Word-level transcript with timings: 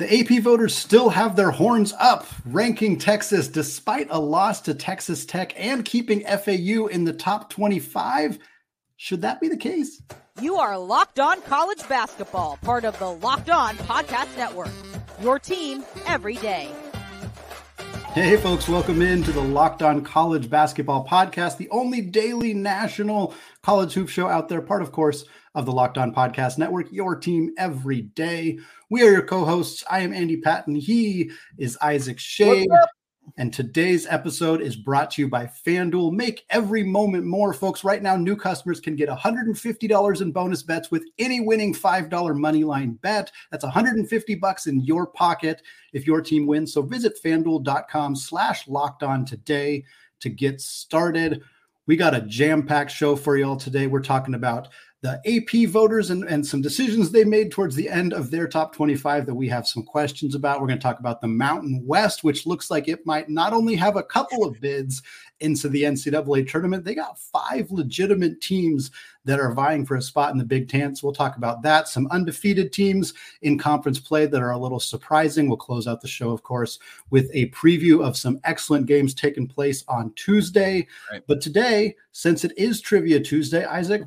The 0.00 0.20
AP 0.20 0.42
voters 0.42 0.74
still 0.74 1.10
have 1.10 1.36
their 1.36 1.50
horns 1.50 1.92
up, 2.00 2.26
ranking 2.46 2.96
Texas 2.96 3.48
despite 3.48 4.06
a 4.08 4.18
loss 4.18 4.62
to 4.62 4.72
Texas 4.72 5.26
Tech 5.26 5.52
and 5.60 5.84
keeping 5.84 6.20
FAU 6.22 6.86
in 6.86 7.04
the 7.04 7.12
top 7.12 7.50
25. 7.50 8.38
Should 8.96 9.20
that 9.20 9.42
be 9.42 9.48
the 9.48 9.58
case? 9.58 10.00
You 10.40 10.56
are 10.56 10.78
Locked 10.78 11.20
On 11.20 11.42
College 11.42 11.86
Basketball, 11.86 12.58
part 12.62 12.86
of 12.86 12.98
the 12.98 13.10
Locked 13.10 13.50
On 13.50 13.76
Podcast 13.76 14.34
Network. 14.38 14.70
Your 15.20 15.38
team 15.38 15.84
every 16.06 16.36
day. 16.36 16.70
Hey, 18.12 18.36
folks, 18.36 18.68
welcome 18.68 19.02
in 19.02 19.22
to 19.22 19.30
the 19.30 19.40
Locked 19.40 19.82
On 19.82 20.02
College 20.02 20.50
Basketball 20.50 21.06
Podcast, 21.06 21.58
the 21.58 21.70
only 21.70 22.00
daily 22.00 22.52
national 22.52 23.34
college 23.62 23.92
hoop 23.92 24.08
show 24.08 24.26
out 24.26 24.48
there, 24.48 24.60
part, 24.60 24.82
of 24.82 24.90
course, 24.90 25.24
of 25.54 25.64
the 25.64 25.70
Locked 25.70 25.96
On 25.96 26.12
Podcast 26.12 26.58
Network, 26.58 26.90
your 26.90 27.14
team 27.14 27.52
every 27.56 28.02
day. 28.02 28.58
We 28.90 29.02
are 29.06 29.12
your 29.12 29.22
co 29.22 29.44
hosts. 29.44 29.84
I 29.88 30.00
am 30.00 30.12
Andy 30.12 30.38
Patton. 30.38 30.74
He 30.74 31.30
is 31.56 31.78
Isaac 31.80 32.18
Schade. 32.18 32.66
And 33.36 33.52
today's 33.52 34.06
episode 34.06 34.60
is 34.60 34.76
brought 34.76 35.10
to 35.12 35.22
you 35.22 35.28
by 35.28 35.46
FanDuel. 35.46 36.12
Make 36.12 36.44
every 36.50 36.82
moment 36.82 37.24
more, 37.24 37.52
folks. 37.52 37.84
Right 37.84 38.02
now, 38.02 38.16
new 38.16 38.36
customers 38.36 38.80
can 38.80 38.96
get 38.96 39.08
$150 39.08 40.20
in 40.20 40.32
bonus 40.32 40.62
bets 40.62 40.90
with 40.90 41.04
any 41.18 41.40
winning 41.40 41.74
$5 41.74 42.36
money 42.36 42.64
line 42.64 42.92
bet. 43.02 43.30
That's 43.50 43.64
150 43.64 44.34
bucks 44.36 44.66
in 44.66 44.80
your 44.80 45.06
pocket 45.06 45.62
if 45.92 46.06
your 46.06 46.20
team 46.20 46.46
wins. 46.46 46.72
So 46.72 46.82
visit 46.82 47.18
fanduel.com 47.22 48.16
slash 48.16 48.66
locked 48.68 49.02
on 49.02 49.24
today 49.24 49.84
to 50.20 50.28
get 50.28 50.60
started. 50.60 51.42
We 51.86 51.96
got 51.96 52.14
a 52.14 52.20
jam-packed 52.22 52.90
show 52.90 53.16
for 53.16 53.36
y'all 53.36 53.56
today. 53.56 53.86
We're 53.86 54.00
talking 54.00 54.34
about 54.34 54.68
the 55.02 55.20
AP 55.26 55.70
voters 55.70 56.10
and, 56.10 56.24
and 56.24 56.46
some 56.46 56.60
decisions 56.60 57.10
they 57.10 57.24
made 57.24 57.50
towards 57.50 57.74
the 57.74 57.88
end 57.88 58.12
of 58.12 58.30
their 58.30 58.46
top 58.46 58.74
25 58.74 59.24
that 59.24 59.34
we 59.34 59.48
have 59.48 59.66
some 59.66 59.82
questions 59.82 60.34
about. 60.34 60.60
We're 60.60 60.66
going 60.66 60.78
to 60.78 60.82
talk 60.82 61.00
about 61.00 61.22
the 61.22 61.28
Mountain 61.28 61.82
West, 61.86 62.22
which 62.22 62.46
looks 62.46 62.70
like 62.70 62.86
it 62.86 63.06
might 63.06 63.30
not 63.30 63.54
only 63.54 63.76
have 63.76 63.96
a 63.96 64.02
couple 64.02 64.44
of 64.44 64.60
bids 64.60 65.02
into 65.40 65.70
the 65.70 65.84
NCAA 65.84 66.46
tournament, 66.46 66.84
they 66.84 66.94
got 66.94 67.18
five 67.18 67.70
legitimate 67.70 68.42
teams 68.42 68.90
that 69.24 69.40
are 69.40 69.54
vying 69.54 69.86
for 69.86 69.96
a 69.96 70.02
spot 70.02 70.32
in 70.32 70.38
the 70.38 70.44
Big 70.44 70.68
Ten. 70.68 70.94
So 70.94 71.06
we'll 71.06 71.14
talk 71.14 71.38
about 71.38 71.62
that. 71.62 71.88
Some 71.88 72.06
undefeated 72.08 72.70
teams 72.70 73.14
in 73.40 73.58
conference 73.58 73.98
play 73.98 74.26
that 74.26 74.42
are 74.42 74.50
a 74.50 74.58
little 74.58 74.80
surprising. 74.80 75.48
We'll 75.48 75.56
close 75.56 75.86
out 75.86 76.02
the 76.02 76.08
show, 76.08 76.30
of 76.30 76.42
course, 76.42 76.78
with 77.08 77.30
a 77.32 77.48
preview 77.50 78.04
of 78.04 78.18
some 78.18 78.38
excellent 78.44 78.84
games 78.84 79.14
taking 79.14 79.46
place 79.46 79.82
on 79.88 80.12
Tuesday. 80.14 80.86
Right. 81.10 81.22
But 81.26 81.40
today, 81.40 81.96
since 82.12 82.44
it 82.44 82.52
is 82.58 82.82
Trivia 82.82 83.20
Tuesday, 83.20 83.64
Isaac, 83.64 84.02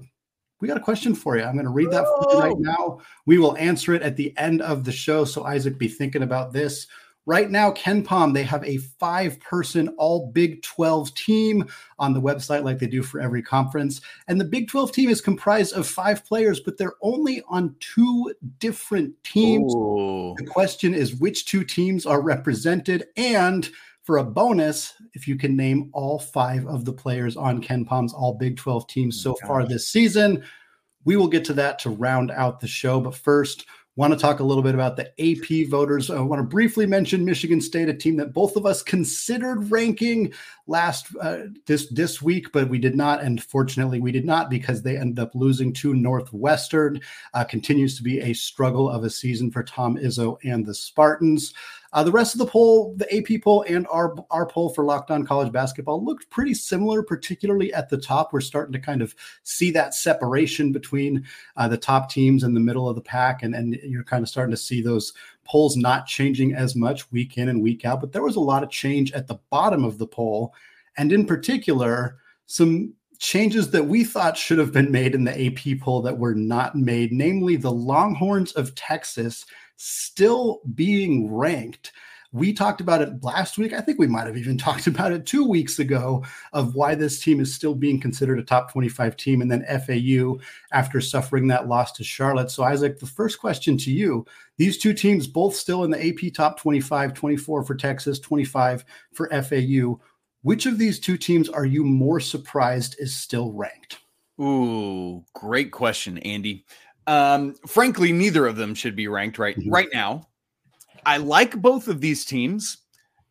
we 0.64 0.70
got 0.70 0.78
a 0.78 0.80
question 0.80 1.14
for 1.14 1.36
you. 1.36 1.44
I'm 1.44 1.56
going 1.56 1.66
to 1.66 1.72
read 1.72 1.92
that 1.92 2.06
for 2.06 2.32
you 2.32 2.40
right 2.40 2.58
now. 2.58 3.02
We 3.26 3.38
will 3.38 3.58
answer 3.58 3.94
it 3.94 4.02
at 4.02 4.16
the 4.16 4.34
end 4.38 4.62
of 4.62 4.86
the 4.86 4.94
show. 4.94 5.26
So, 5.26 5.44
Isaac, 5.44 5.78
be 5.78 5.90
thinking 5.90 6.24
about 6.24 6.54
this. 6.54 6.88
Right 7.26 7.52
now, 7.52 7.72
KenPom, 7.72 8.34
they 8.34 8.44
have 8.44 8.64
a 8.64 8.78
five 8.78 9.42
person 9.42 9.90
all 9.98 10.32
Big 10.32 10.62
12 10.62 11.14
team 11.16 11.68
on 12.00 12.14
the 12.14 12.22
website, 12.22 12.64
like 12.64 12.80
they 12.80 12.88
do 12.88 13.04
for 13.04 13.20
every 13.20 13.42
conference. 13.42 14.00
And 14.30 14.40
the 14.40 14.46
Big 14.46 14.70
12 14.70 14.94
team 14.94 15.10
is 15.10 15.20
comprised 15.20 15.74
of 15.74 15.86
five 15.86 16.24
players, 16.24 16.62
but 16.62 16.78
they're 16.78 16.96
only 17.02 17.44
on 17.50 17.76
two 17.82 18.34
different 18.60 19.22
teams. 19.26 19.76
Ooh. 19.76 20.34
The 20.38 20.46
question 20.46 20.94
is 20.94 21.16
which 21.16 21.44
two 21.44 21.66
teams 21.66 22.06
are 22.06 22.22
represented? 22.22 23.08
And 23.18 23.70
for 24.04 24.18
a 24.18 24.24
bonus, 24.24 24.94
if 25.14 25.28
you 25.28 25.38
can 25.38 25.56
name 25.56 25.90
all 25.94 26.20
five 26.20 26.68
of 26.68 26.86
the 26.86 26.94
players 26.94 27.38
on 27.38 27.62
KenPom's 27.62 28.14
all 28.14 28.34
Big 28.34 28.58
12 28.58 28.88
teams 28.88 29.22
so 29.22 29.32
oh 29.32 29.48
far 29.48 29.66
this 29.66 29.88
season, 29.88 30.44
we 31.06 31.16
will 31.16 31.28
get 31.28 31.46
to 31.46 31.54
that 31.54 31.80
to 31.80 31.90
round 31.90 32.30
out 32.32 32.60
the 32.60 32.68
show. 32.68 33.00
But 33.00 33.16
first, 33.16 33.66
want 33.96 34.12
to 34.12 34.20
talk 34.20 34.40
a 34.40 34.44
little 34.44 34.64
bit 34.64 34.74
about 34.74 34.98
the 34.98 35.12
AP 35.20 35.70
voters. 35.70 36.10
I 36.10 36.20
want 36.20 36.40
to 36.40 36.48
briefly 36.48 36.86
mention 36.86 37.24
Michigan 37.24 37.62
State, 37.62 37.90
a 37.90 37.94
team 37.94 38.18
that 38.18 38.34
both 38.34 38.56
of 38.56 38.66
us 38.66 38.82
considered 38.82 39.70
ranking 39.72 40.34
last 40.66 41.08
uh, 41.22 41.44
this 41.68 41.88
this 41.90 42.22
week, 42.22 42.52
but 42.52 42.70
we 42.70 42.80
did 42.80 42.96
not, 42.96 43.22
and 43.22 43.44
fortunately 43.44 44.00
we 44.00 44.12
did 44.12 44.26
not 44.26 44.50
because 44.50 44.82
they 44.82 44.98
ended 44.98 45.20
up 45.20 45.36
losing 45.36 45.72
to 45.74 45.94
Northwestern. 45.94 47.00
Uh, 47.34 47.44
continues 47.44 47.96
to 47.98 48.04
be 48.04 48.20
a 48.20 48.34
struggle 48.34 48.90
of 48.90 49.04
a 49.04 49.10
season 49.10 49.52
for 49.52 49.64
Tom 49.64 49.98
Izzo 49.98 50.38
and 50.44 50.66
the 50.66 50.74
Spartans. 50.74 51.54
Uh, 51.94 52.04
the 52.04 52.12
rest 52.12 52.34
of 52.34 52.40
the 52.40 52.48
poll, 52.48 52.96
the 52.98 53.16
AP 53.16 53.44
poll 53.44 53.64
and 53.70 53.86
our 53.92 54.16
our 54.32 54.48
poll 54.48 54.70
for 54.70 54.84
Locked 54.84 55.12
On 55.12 55.24
College 55.24 55.52
Basketball 55.52 56.04
looked 56.04 56.28
pretty 56.32 56.56
similar, 56.56 57.04
particularly 57.04 57.72
at 57.72 57.88
the 57.88 57.98
top. 57.98 58.34
We're 58.34 58.42
starting 58.42 58.74
to 58.74 58.80
kind 58.80 59.04
of 59.04 59.16
see 59.44 59.70
that 59.72 59.94
separation 59.94 60.72
between 60.72 61.24
uh, 61.56 61.68
the 61.68 61.78
top 61.78 62.10
teams 62.10 62.44
and 62.44 62.56
the 62.56 62.60
middle 62.60 62.90
of 62.90 62.96
the 62.96 63.02
pack, 63.02 63.44
and 63.44 63.54
and 63.54 63.76
you're 63.84 64.04
kind 64.04 64.24
of 64.24 64.30
starting 64.30 64.52
to 64.52 64.58
see 64.58 64.82
those 64.82 65.14
polls 65.46 65.78
not 65.78 66.08
changing 66.08 66.56
as 66.56 66.76
much 66.76 67.12
week 67.12 67.38
in 67.38 67.48
and 67.48 67.62
week 67.62 67.86
out. 67.86 68.02
But 68.02 68.12
there 68.12 68.24
was 68.24 68.38
a 68.38 68.42
lot 68.42 68.64
of 68.64 68.72
change 68.72 69.12
at 69.14 69.28
the 69.28 69.40
bottom 69.52 69.86
of 69.86 70.00
the 70.00 70.08
poll, 70.08 70.56
and 70.98 71.12
in 71.12 71.28
particular, 71.28 72.18
some 72.48 72.94
changes 73.20 73.70
that 73.70 73.86
we 73.86 74.04
thought 74.04 74.36
should 74.36 74.58
have 74.58 74.74
been 74.74 74.92
made 74.92 75.14
in 75.14 75.24
the 75.24 75.46
AP 75.46 75.80
poll 75.80 76.02
that 76.02 76.18
were 76.18 76.34
not 76.34 76.76
made, 76.76 77.12
namely 77.12 77.56
the 77.56 77.72
Longhorns 77.72 78.52
of 78.54 78.74
Texas 78.74 79.46
still 79.78 80.62
being 80.76 81.34
ranked. 81.34 81.92
We 82.32 82.52
talked 82.52 82.82
about 82.82 83.04
it 83.04 83.24
last 83.24 83.60
week. 83.60 83.74
I 83.74 83.82
think 83.82 84.00
we 84.00 84.08
might 84.08 84.26
have 84.26 84.38
even 84.38 84.58
talked 84.58 84.88
about 84.88 85.12
it 85.12 85.26
two 85.26 85.48
weeks 85.48 85.78
ago 85.80 86.24
of 86.52 86.74
why 86.74 86.96
this 86.96 87.22
team 87.22 87.40
is 87.40 87.54
still 87.54 87.76
being 87.76 88.00
considered 88.00 88.40
a 88.40 88.44
top 88.44 88.72
25 88.72 89.16
team. 89.16 89.42
And 89.42 89.52
then 89.52 89.66
FAU 89.66 90.40
after 90.72 91.00
suffering 91.00 91.48
that 91.48 91.68
loss 91.68 91.92
to 91.94 92.04
Charlotte. 92.04 92.50
So, 92.50 92.64
Isaac, 92.64 93.00
the 93.00 93.06
first 93.06 93.40
question 93.40 93.78
to 93.80 93.92
you 93.92 94.26
these 94.58 94.78
two 94.78 94.94
teams 94.94 95.28
both 95.28 95.56
still 95.56 95.84
in 95.84 95.92
the 95.92 96.08
AP 96.08 96.34
top 96.34 96.60
25, 96.60 97.14
24 97.14 97.64
for 97.64 97.76
Texas, 97.76 98.20
25 98.20 98.86
for 99.14 99.30
FAU. 99.30 100.00
Which 100.44 100.66
of 100.66 100.78
these 100.78 101.00
two 101.00 101.18
teams 101.18 101.50
are 101.50 101.66
you 101.66 101.84
more 101.86 102.20
surprised 102.20 102.98
is 103.00 103.16
still 103.16 103.54
ranked? 103.54 104.00
Ooh, 104.42 105.24
great 105.34 105.72
question, 105.72 106.18
Andy. 106.20 106.66
Um, 107.08 107.56
frankly, 107.68 108.12
neither 108.12 108.48
of 108.48 108.56
them 108.56 108.76
should 108.76 108.96
be 108.96 109.08
ranked 109.08 109.38
right 109.38 109.58
mm-hmm. 109.58 109.70
right 109.70 109.90
now. 109.94 110.28
I 111.06 111.18
like 111.18 111.62
both 111.62 111.88
of 111.88 112.02
these 112.02 112.26
teams. 112.26 112.78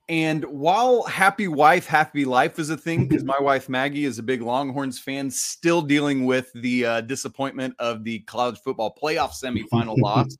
And 0.09 0.45
while 0.45 1.05
happy 1.05 1.49
wife, 1.49 1.87
happy 1.87 2.25
life 2.25 2.59
is 2.59 2.71
a 2.71 2.77
thing, 2.77 3.07
because 3.07 3.25
my 3.25 3.39
wife 3.41 3.69
Maggie 3.69 4.05
is 4.05 4.19
a 4.19 4.23
big 4.23 4.43
Longhorns 4.43 4.99
fan, 4.99 5.31
still 5.31 5.81
dealing 5.81 6.27
with 6.27 6.51
the 6.55 6.85
uh, 6.85 7.01
disappointment 7.03 7.75
of 7.79 8.05
the 8.05 8.19
college 8.21 8.59
football 8.59 8.95
playoff 9.01 9.33
semifinal 9.33 9.97
loss. 10.03 10.37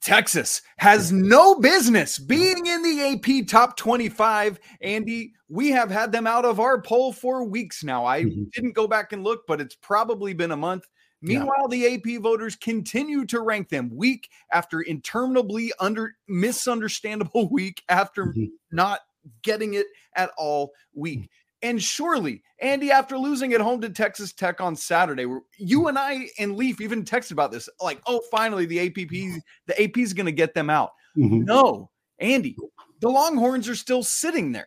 Texas 0.00 0.62
has 0.76 1.12
no 1.12 1.58
business 1.58 2.18
being 2.18 2.66
in 2.66 2.82
the 2.82 3.40
AP 3.40 3.46
top 3.46 3.76
25. 3.76 4.58
Andy, 4.80 5.32
we 5.48 5.70
have 5.70 5.90
had 5.90 6.12
them 6.12 6.26
out 6.26 6.44
of 6.44 6.60
our 6.60 6.80
poll 6.80 7.12
for 7.12 7.44
weeks 7.44 7.82
now. 7.82 8.04
I 8.04 8.24
mm-hmm. 8.24 8.44
didn't 8.52 8.74
go 8.74 8.86
back 8.86 9.12
and 9.12 9.24
look, 9.24 9.46
but 9.46 9.60
it's 9.60 9.76
probably 9.76 10.34
been 10.34 10.52
a 10.52 10.56
month. 10.56 10.86
Meanwhile, 11.24 11.68
yeah. 11.70 11.88
the 11.98 12.16
AP 12.16 12.22
voters 12.22 12.54
continue 12.54 13.24
to 13.26 13.40
rank 13.40 13.70
them 13.70 13.90
week 13.90 14.28
after 14.52 14.82
interminably 14.82 15.72
under 15.80 16.16
misunderstandable 16.28 17.48
week 17.50 17.82
after 17.88 18.26
mm-hmm. 18.26 18.44
not 18.70 19.00
getting 19.42 19.74
it 19.74 19.86
at 20.16 20.30
all 20.36 20.72
week. 20.92 21.20
Mm-hmm. 21.20 21.68
And 21.68 21.82
surely, 21.82 22.42
Andy, 22.60 22.90
after 22.90 23.16
losing 23.16 23.54
at 23.54 23.62
home 23.62 23.80
to 23.80 23.88
Texas 23.88 24.34
Tech 24.34 24.60
on 24.60 24.76
Saturday, 24.76 25.24
you 25.56 25.88
and 25.88 25.98
I 25.98 26.28
and 26.38 26.56
Leaf 26.56 26.82
even 26.82 27.04
texted 27.04 27.32
about 27.32 27.52
this, 27.52 27.70
like, 27.80 28.02
oh, 28.06 28.20
finally 28.30 28.66
the 28.66 28.80
APP, 28.80 29.42
the 29.66 29.82
AP 29.82 29.96
is 29.96 30.12
going 30.12 30.26
to 30.26 30.32
get 30.32 30.52
them 30.52 30.68
out. 30.68 30.90
Mm-hmm. 31.16 31.44
No, 31.44 31.90
Andy, 32.18 32.54
the 33.00 33.08
Longhorns 33.08 33.66
are 33.66 33.74
still 33.74 34.02
sitting 34.02 34.52
there. 34.52 34.66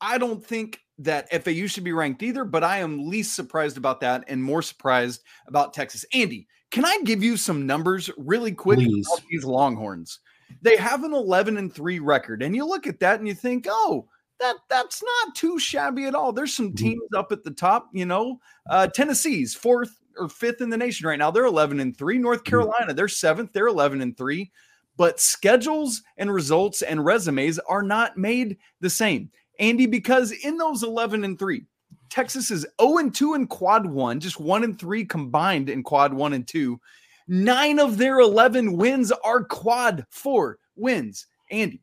I 0.00 0.18
don't 0.18 0.44
think 0.44 0.80
that 1.00 1.30
FAU 1.44 1.66
should 1.66 1.84
be 1.84 1.92
ranked 1.92 2.22
either, 2.22 2.44
but 2.44 2.62
I 2.62 2.78
am 2.78 3.08
least 3.08 3.34
surprised 3.34 3.76
about 3.76 4.00
that 4.00 4.24
and 4.28 4.42
more 4.42 4.62
surprised 4.62 5.22
about 5.46 5.72
Texas. 5.72 6.04
Andy, 6.12 6.46
can 6.70 6.84
I 6.84 7.00
give 7.04 7.22
you 7.22 7.36
some 7.36 7.66
numbers 7.66 8.10
really 8.16 8.52
quick 8.52 8.78
Please. 8.78 9.06
about 9.06 9.26
these 9.28 9.44
Longhorns? 9.44 10.20
They 10.62 10.76
have 10.76 11.04
an 11.04 11.14
11 11.14 11.56
and 11.56 11.72
3 11.72 12.00
record, 12.00 12.42
and 12.42 12.54
you 12.54 12.66
look 12.66 12.86
at 12.86 13.00
that 13.00 13.18
and 13.18 13.26
you 13.26 13.34
think, 13.34 13.66
oh, 13.68 14.08
that 14.40 14.56
that's 14.68 15.02
not 15.02 15.34
too 15.34 15.58
shabby 15.58 16.06
at 16.06 16.14
all. 16.14 16.32
There's 16.32 16.54
some 16.54 16.68
mm-hmm. 16.68 16.84
teams 16.84 17.08
up 17.16 17.30
at 17.30 17.44
the 17.44 17.50
top, 17.50 17.88
you 17.92 18.06
know. 18.06 18.40
Uh, 18.68 18.86
Tennessee's 18.86 19.54
fourth 19.54 20.00
or 20.18 20.28
fifth 20.28 20.60
in 20.60 20.70
the 20.70 20.76
nation 20.76 21.06
right 21.06 21.18
now. 21.18 21.30
They're 21.30 21.44
11 21.44 21.80
and 21.80 21.96
3. 21.96 22.18
North 22.18 22.40
mm-hmm. 22.40 22.50
Carolina, 22.50 22.94
they're 22.94 23.08
seventh. 23.08 23.52
They're 23.52 23.68
11 23.68 24.00
and 24.00 24.16
3. 24.16 24.50
But 24.96 25.20
schedules 25.20 26.02
and 26.16 26.32
results 26.32 26.82
and 26.82 27.04
resumes 27.04 27.58
are 27.60 27.82
not 27.82 28.18
made 28.18 28.58
the 28.80 28.90
same. 28.90 29.30
Andy, 29.60 29.86
because 29.86 30.32
in 30.32 30.56
those 30.56 30.82
11 30.82 31.22
and 31.22 31.38
3, 31.38 31.62
Texas 32.08 32.50
is 32.50 32.66
0 32.80 32.98
and 32.98 33.14
2 33.14 33.34
in 33.34 33.46
quad 33.46 33.86
one, 33.86 34.18
just 34.18 34.40
1 34.40 34.64
and 34.64 34.78
3 34.78 35.04
combined 35.04 35.68
in 35.68 35.82
quad 35.82 36.12
one 36.12 36.32
and 36.32 36.48
two. 36.48 36.80
Nine 37.28 37.78
of 37.78 37.96
their 37.96 38.18
11 38.18 38.76
wins 38.76 39.12
are 39.12 39.44
quad 39.44 40.04
four 40.10 40.58
wins. 40.74 41.26
Andy, 41.52 41.80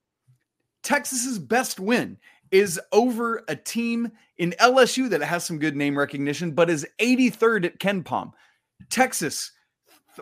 Texas's 0.83 1.39
best 1.39 1.79
win 1.79 2.17
is 2.51 2.79
over 2.91 3.43
a 3.47 3.55
team 3.55 4.11
in 4.37 4.53
LSU 4.59 5.09
that 5.09 5.21
has 5.21 5.45
some 5.45 5.59
good 5.59 5.77
name 5.77 5.97
recognition, 5.97 6.51
but 6.51 6.69
is 6.69 6.85
83rd 6.99 7.65
at 7.65 7.79
KenPom. 7.79 8.33
Texas, 8.89 9.53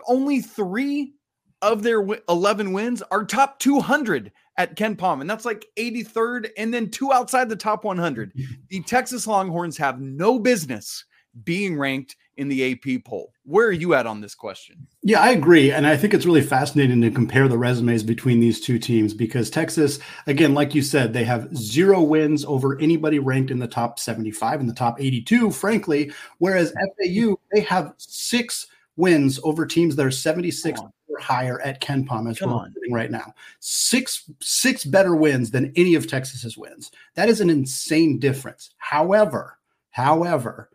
only 0.06 0.40
three 0.40 1.14
of 1.62 1.82
their 1.82 2.06
11 2.28 2.72
wins 2.72 3.02
are 3.10 3.24
top 3.24 3.58
200 3.58 4.30
at 4.58 4.76
KenPom, 4.76 5.20
and 5.20 5.28
that's 5.28 5.44
like 5.44 5.66
83rd, 5.76 6.50
and 6.56 6.72
then 6.72 6.90
two 6.90 7.12
outside 7.12 7.48
the 7.48 7.56
top 7.56 7.84
100. 7.84 8.32
The 8.68 8.80
Texas 8.82 9.26
Longhorns 9.26 9.76
have 9.76 10.00
no 10.00 10.38
business 10.38 11.04
being 11.44 11.78
ranked 11.78 12.16
in 12.36 12.48
the 12.48 12.72
AP 12.72 13.04
poll. 13.04 13.32
Where 13.44 13.66
are 13.66 13.72
you 13.72 13.94
at 13.94 14.06
on 14.06 14.20
this 14.20 14.34
question? 14.34 14.86
Yeah, 15.02 15.20
I 15.20 15.30
agree. 15.30 15.70
And 15.70 15.86
I 15.86 15.96
think 15.96 16.12
it's 16.12 16.26
really 16.26 16.42
fascinating 16.42 17.00
to 17.02 17.10
compare 17.10 17.48
the 17.48 17.58
resumes 17.58 18.02
between 18.02 18.40
these 18.40 18.60
two 18.60 18.78
teams 18.78 19.14
because 19.14 19.50
Texas, 19.50 19.98
again, 20.26 20.54
like 20.54 20.74
you 20.74 20.82
said, 20.82 21.12
they 21.12 21.24
have 21.24 21.54
zero 21.56 22.02
wins 22.02 22.44
over 22.44 22.78
anybody 22.80 23.18
ranked 23.18 23.50
in 23.50 23.58
the 23.58 23.68
top 23.68 23.98
75 23.98 24.60
and 24.60 24.68
the 24.68 24.74
top 24.74 25.00
82, 25.00 25.50
frankly. 25.52 26.12
Whereas 26.38 26.72
FAU, 26.72 27.36
they 27.52 27.60
have 27.60 27.94
six 27.98 28.66
wins 28.96 29.38
over 29.42 29.64
teams 29.66 29.96
that 29.96 30.06
are 30.06 30.10
76 30.10 30.80
or 31.16 31.20
higher 31.22 31.60
at 31.60 31.80
KenPom 31.80 32.30
as 32.30 32.38
Come 32.38 32.50
we're 32.50 32.68
sitting 32.72 32.92
right 32.92 33.10
now. 33.10 33.34
Six 33.60 34.30
six 34.40 34.84
better 34.84 35.16
wins 35.16 35.50
than 35.50 35.72
any 35.76 35.94
of 35.94 36.06
Texas's 36.06 36.56
wins. 36.56 36.90
That 37.14 37.28
is 37.28 37.40
an 37.40 37.50
insane 37.50 38.18
difference. 38.18 38.70
However, 38.78 39.58
however, 39.90 40.70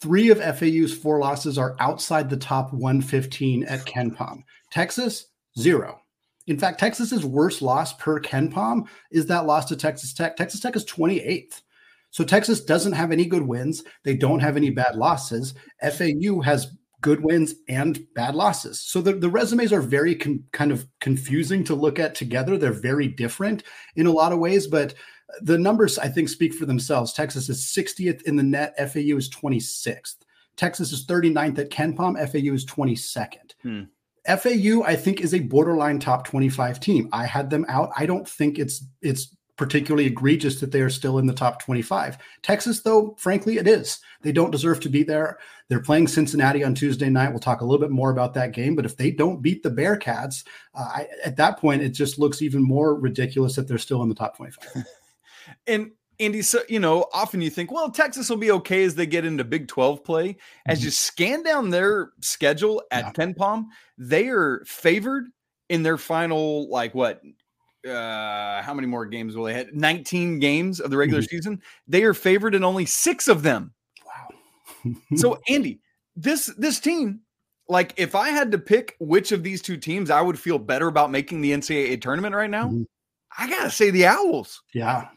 three 0.00 0.30
of 0.30 0.38
FAU's 0.38 0.94
four 0.94 1.18
losses 1.18 1.58
are 1.58 1.76
outside 1.80 2.28
the 2.28 2.36
top 2.36 2.72
115 2.72 3.64
at 3.64 3.84
KenPom. 3.86 4.42
Texas, 4.70 5.26
zero. 5.58 6.00
In 6.46 6.58
fact, 6.58 6.78
Texas's 6.78 7.24
worst 7.24 7.60
loss 7.60 7.92
per 7.94 8.20
KenPom 8.20 8.86
is 9.10 9.26
that 9.26 9.46
loss 9.46 9.64
to 9.66 9.76
Texas 9.76 10.12
Tech. 10.12 10.36
Texas 10.36 10.60
Tech 10.60 10.76
is 10.76 10.84
28th. 10.84 11.62
So 12.10 12.24
Texas 12.24 12.60
doesn't 12.60 12.92
have 12.92 13.12
any 13.12 13.26
good 13.26 13.42
wins. 13.42 13.82
They 14.04 14.16
don't 14.16 14.40
have 14.40 14.56
any 14.56 14.70
bad 14.70 14.96
losses. 14.96 15.54
FAU 15.82 16.40
has 16.40 16.68
good 17.06 17.22
wins 17.22 17.54
and 17.68 18.04
bad 18.16 18.34
losses. 18.34 18.80
So 18.80 19.00
the, 19.00 19.12
the 19.12 19.30
resumes 19.30 19.72
are 19.72 19.80
very 19.80 20.16
kind 20.16 20.72
of 20.72 20.88
confusing 21.00 21.62
to 21.62 21.74
look 21.76 22.00
at 22.00 22.16
together. 22.16 22.58
They're 22.58 22.72
very 22.72 23.06
different 23.06 23.62
in 23.94 24.06
a 24.06 24.10
lot 24.10 24.32
of 24.32 24.40
ways, 24.40 24.66
but 24.66 24.92
the 25.40 25.56
numbers 25.56 26.00
I 26.00 26.08
think 26.08 26.28
speak 26.28 26.52
for 26.52 26.66
themselves. 26.66 27.12
Texas 27.12 27.48
is 27.48 27.62
60th 27.62 28.22
in 28.22 28.34
the 28.34 28.42
net, 28.42 28.76
FAU 28.76 29.16
is 29.18 29.30
26th. 29.30 30.16
Texas 30.56 30.90
is 30.90 31.06
39th 31.06 31.60
at 31.60 31.70
KenPom, 31.70 32.16
FAU 32.28 32.52
is 32.52 32.66
22nd. 32.66 33.52
Hmm. 33.62 33.82
FAU, 34.26 34.82
I 34.82 34.96
think, 34.96 35.20
is 35.20 35.32
a 35.32 35.38
borderline 35.38 36.00
top 36.00 36.26
25 36.26 36.80
team. 36.80 37.08
I 37.12 37.24
had 37.24 37.50
them 37.50 37.64
out. 37.68 37.90
I 37.96 38.06
don't 38.06 38.28
think 38.28 38.58
it's 38.58 38.84
it's 39.00 39.32
particularly 39.56 40.06
egregious 40.06 40.60
that 40.60 40.70
they 40.70 40.80
are 40.80 40.90
still 40.90 41.18
in 41.18 41.26
the 41.26 41.32
top 41.32 41.62
25. 41.62 42.18
Texas, 42.42 42.80
though, 42.80 43.14
frankly, 43.18 43.58
it 43.58 43.66
is. 43.66 44.00
They 44.22 44.32
don't 44.32 44.50
deserve 44.50 44.80
to 44.80 44.88
be 44.88 45.02
there. 45.02 45.38
They're 45.68 45.80
playing 45.80 46.08
Cincinnati 46.08 46.62
on 46.62 46.74
Tuesday 46.74 47.08
night. 47.08 47.30
We'll 47.30 47.40
talk 47.40 47.60
a 47.60 47.64
little 47.64 47.80
bit 47.80 47.90
more 47.90 48.10
about 48.10 48.34
that 48.34 48.52
game. 48.52 48.76
But 48.76 48.84
if 48.84 48.96
they 48.96 49.10
don't 49.10 49.42
beat 49.42 49.62
the 49.62 49.70
Bearcats, 49.70 50.44
uh, 50.74 50.82
I, 50.82 51.08
at 51.24 51.36
that 51.36 51.58
point, 51.58 51.82
it 51.82 51.90
just 51.90 52.18
looks 52.18 52.42
even 52.42 52.62
more 52.62 52.94
ridiculous 52.94 53.56
that 53.56 53.66
they're 53.66 53.78
still 53.78 54.02
in 54.02 54.08
the 54.08 54.14
top 54.14 54.36
25. 54.36 54.84
and 55.66 55.90
Andy, 56.18 56.42
so 56.42 56.60
you 56.68 56.80
know, 56.80 57.06
often 57.12 57.40
you 57.40 57.50
think, 57.50 57.70
well, 57.70 57.90
Texas 57.90 58.30
will 58.30 58.36
be 58.36 58.50
okay 58.50 58.84
as 58.84 58.94
they 58.94 59.06
get 59.06 59.24
into 59.24 59.44
Big 59.44 59.68
12 59.68 60.04
play. 60.04 60.36
As 60.66 60.78
mm-hmm. 60.78 60.86
you 60.86 60.90
scan 60.90 61.42
down 61.42 61.70
their 61.70 62.10
schedule 62.20 62.82
at 62.90 63.04
yeah. 63.04 63.12
KenPom, 63.12 63.66
they 63.98 64.28
are 64.28 64.62
favored 64.66 65.26
in 65.68 65.82
their 65.82 65.98
final, 65.98 66.70
like 66.70 66.94
what 66.94 67.20
uh 67.86 68.62
how 68.62 68.74
many 68.74 68.86
more 68.86 69.06
games 69.06 69.36
will 69.36 69.44
they 69.44 69.54
have? 69.54 69.72
19 69.72 70.38
games 70.38 70.80
of 70.80 70.90
the 70.90 70.96
regular 70.96 71.22
mm-hmm. 71.22 71.36
season? 71.36 71.62
They 71.86 72.04
are 72.04 72.14
favored 72.14 72.54
in 72.54 72.64
only 72.64 72.86
six 72.86 73.28
of 73.28 73.42
them. 73.42 73.72
Wow. 74.04 74.94
So 75.16 75.38
andy 75.48 75.80
this 76.16 76.46
this 76.56 76.80
team 76.80 77.20
like 77.68 77.92
if 77.96 78.14
i 78.14 78.30
had 78.30 78.50
to 78.50 78.58
pick 78.58 78.96
which 78.98 79.32
of 79.32 79.42
these 79.42 79.60
two 79.60 79.76
teams 79.76 80.10
i 80.10 80.20
would 80.20 80.38
feel 80.38 80.58
better 80.58 80.88
about 80.88 81.10
making 81.10 81.42
the 81.42 81.52
ncaa 81.52 82.00
tournament 82.00 82.34
right 82.34 82.50
now 82.50 82.68
mm-hmm. 82.68 82.82
i 83.38 83.48
gotta 83.48 83.70
say 83.70 83.90
the 83.90 84.06
owls. 84.06 84.62
Yeah. 84.72 85.08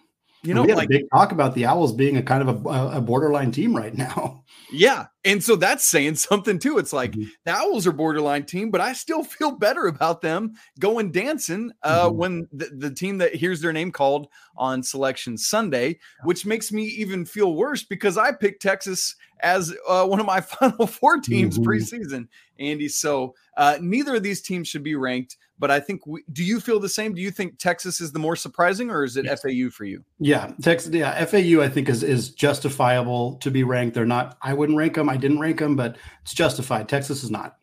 You 0.41 0.53
know, 0.53 0.63
like, 0.63 0.87
big 0.87 1.03
talk 1.13 1.33
about 1.33 1.53
the 1.53 1.65
Owls 1.65 1.91
being 1.91 2.15
a 2.15 2.23
kind 2.23 2.47
of 2.47 2.65
a, 2.65 2.97
a, 2.97 3.01
borderline 3.01 3.51
team 3.51 3.75
right 3.75 3.93
now. 3.93 4.45
Yeah, 4.71 5.07
and 5.25 5.43
so 5.43 5.55
that's 5.55 5.85
saying 5.85 6.15
something 6.15 6.59
too. 6.59 6.77
It's 6.77 6.93
like 6.93 7.11
mm-hmm. 7.11 7.29
the 7.45 7.51
Owls 7.51 7.85
are 7.87 7.91
borderline 7.91 8.45
team, 8.45 8.71
but 8.71 8.81
I 8.81 8.93
still 8.93 9.23
feel 9.23 9.51
better 9.51 9.87
about 9.87 10.21
them 10.21 10.53
going 10.79 11.11
dancing 11.11 11.71
uh, 11.83 12.07
mm-hmm. 12.07 12.17
when 12.17 12.47
the, 12.51 12.69
the, 12.77 12.91
team 12.91 13.17
that 13.19 13.35
hears 13.35 13.61
their 13.61 13.73
name 13.73 13.91
called 13.91 14.27
on 14.57 14.83
Selection 14.83 15.37
Sunday, 15.37 15.99
which 16.23 16.45
makes 16.45 16.71
me 16.71 16.83
even 16.83 17.25
feel 17.25 17.55
worse 17.55 17.83
because 17.83 18.17
I 18.17 18.31
picked 18.31 18.61
Texas 18.61 19.15
as 19.41 19.73
uh, 19.87 20.05
one 20.05 20.19
of 20.19 20.25
my 20.25 20.41
Final 20.59 20.87
Four 20.87 21.19
teams 21.19 21.57
mm-hmm. 21.57 21.69
preseason, 21.69 22.27
Andy. 22.59 22.87
So 22.87 23.35
uh, 23.57 23.77
neither 23.81 24.15
of 24.15 24.23
these 24.23 24.41
teams 24.41 24.67
should 24.67 24.83
be 24.83 24.95
ranked. 24.95 25.37
But 25.59 25.71
I 25.71 25.81
think, 25.81 26.07
we, 26.07 26.23
do 26.31 26.41
you 26.41 26.61
feel 26.61 26.79
the 26.79 26.87
same? 26.87 27.13
Do 27.13 27.21
you 27.21 27.31
think 27.31 27.59
Texas 27.59 27.99
is 27.99 28.13
the 28.13 28.19
more 28.19 28.37
surprising, 28.37 28.89
or 28.89 29.03
is 29.03 29.17
it 29.17 29.25
yes. 29.25 29.41
FAU 29.41 29.69
for 29.69 29.83
you? 29.83 30.05
Yeah, 30.17 30.53
Texas. 30.61 30.93
Yeah, 30.93 31.25
FAU. 31.25 31.61
I 31.61 31.67
think 31.67 31.89
is 31.89 32.01
is 32.01 32.29
justifiable 32.29 33.35
to 33.39 33.51
be 33.51 33.63
ranked. 33.63 33.93
They're 33.93 34.05
not. 34.05 34.37
I 34.41 34.53
wouldn't 34.53 34.77
rank 34.77 34.95
them. 34.95 35.08
I 35.09 35.17
didn't 35.17 35.39
rank 35.39 35.59
them, 35.59 35.75
but 35.75 35.97
it's 36.21 36.33
justified. 36.33 36.87
Texas 36.87 37.23
is 37.23 37.31
not. 37.31 37.57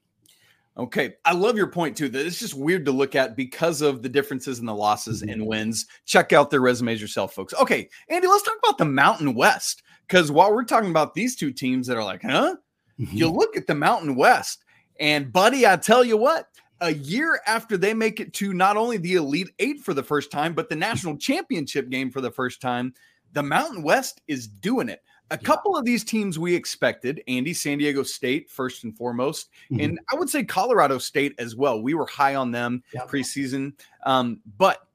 Okay. 0.78 1.14
I 1.24 1.32
love 1.32 1.56
your 1.56 1.68
point 1.68 1.96
too. 1.96 2.08
That 2.08 2.26
it's 2.26 2.38
just 2.38 2.54
weird 2.54 2.84
to 2.84 2.92
look 2.92 3.14
at 3.14 3.36
because 3.36 3.80
of 3.80 4.02
the 4.02 4.08
differences 4.08 4.58
in 4.58 4.66
the 4.66 4.74
losses 4.74 5.22
mm-hmm. 5.22 5.30
and 5.30 5.46
wins. 5.46 5.86
Check 6.04 6.32
out 6.32 6.50
their 6.50 6.60
resumes 6.60 7.00
yourself, 7.00 7.34
folks. 7.34 7.54
Okay, 7.54 7.88
Andy, 8.08 8.28
let's 8.28 8.42
talk 8.42 8.58
about 8.62 8.78
the 8.78 8.84
Mountain 8.84 9.34
West. 9.34 9.82
Because 10.06 10.30
while 10.30 10.52
we're 10.52 10.64
talking 10.64 10.90
about 10.90 11.14
these 11.14 11.34
two 11.34 11.52
teams 11.52 11.86
that 11.86 11.96
are 11.96 12.04
like, 12.04 12.22
huh? 12.22 12.56
Mm-hmm. 13.00 13.16
You 13.16 13.28
look 13.28 13.56
at 13.56 13.66
the 13.66 13.74
Mountain 13.74 14.16
West, 14.16 14.64
and 15.00 15.32
buddy, 15.32 15.66
I 15.66 15.76
tell 15.76 16.04
you 16.04 16.16
what, 16.16 16.48
a 16.80 16.92
year 16.94 17.40
after 17.46 17.76
they 17.76 17.92
make 17.92 18.20
it 18.20 18.32
to 18.34 18.52
not 18.52 18.76
only 18.76 18.96
the 18.98 19.14
Elite 19.14 19.50
Eight 19.58 19.80
for 19.80 19.94
the 19.94 20.02
first 20.02 20.30
time, 20.30 20.54
but 20.54 20.68
the 20.68 20.76
national 20.76 21.16
championship 21.16 21.88
game 21.90 22.10
for 22.10 22.20
the 22.20 22.30
first 22.30 22.60
time, 22.60 22.94
the 23.32 23.42
Mountain 23.42 23.82
West 23.82 24.20
is 24.28 24.46
doing 24.46 24.88
it. 24.88 25.02
A 25.30 25.38
couple 25.38 25.76
of 25.76 25.84
these 25.84 26.04
teams 26.04 26.38
we 26.38 26.54
expected, 26.54 27.22
Andy, 27.26 27.52
San 27.52 27.78
Diego 27.78 28.02
State, 28.04 28.48
first 28.48 28.84
and 28.84 28.96
foremost, 28.96 29.50
mm-hmm. 29.70 29.80
and 29.80 30.00
I 30.12 30.16
would 30.16 30.30
say 30.30 30.44
Colorado 30.44 30.98
State 30.98 31.34
as 31.38 31.56
well. 31.56 31.82
We 31.82 31.94
were 31.94 32.06
high 32.06 32.36
on 32.36 32.52
them 32.52 32.82
yeah. 32.94 33.02
preseason. 33.02 33.72
Um, 34.04 34.40
but 34.56 34.86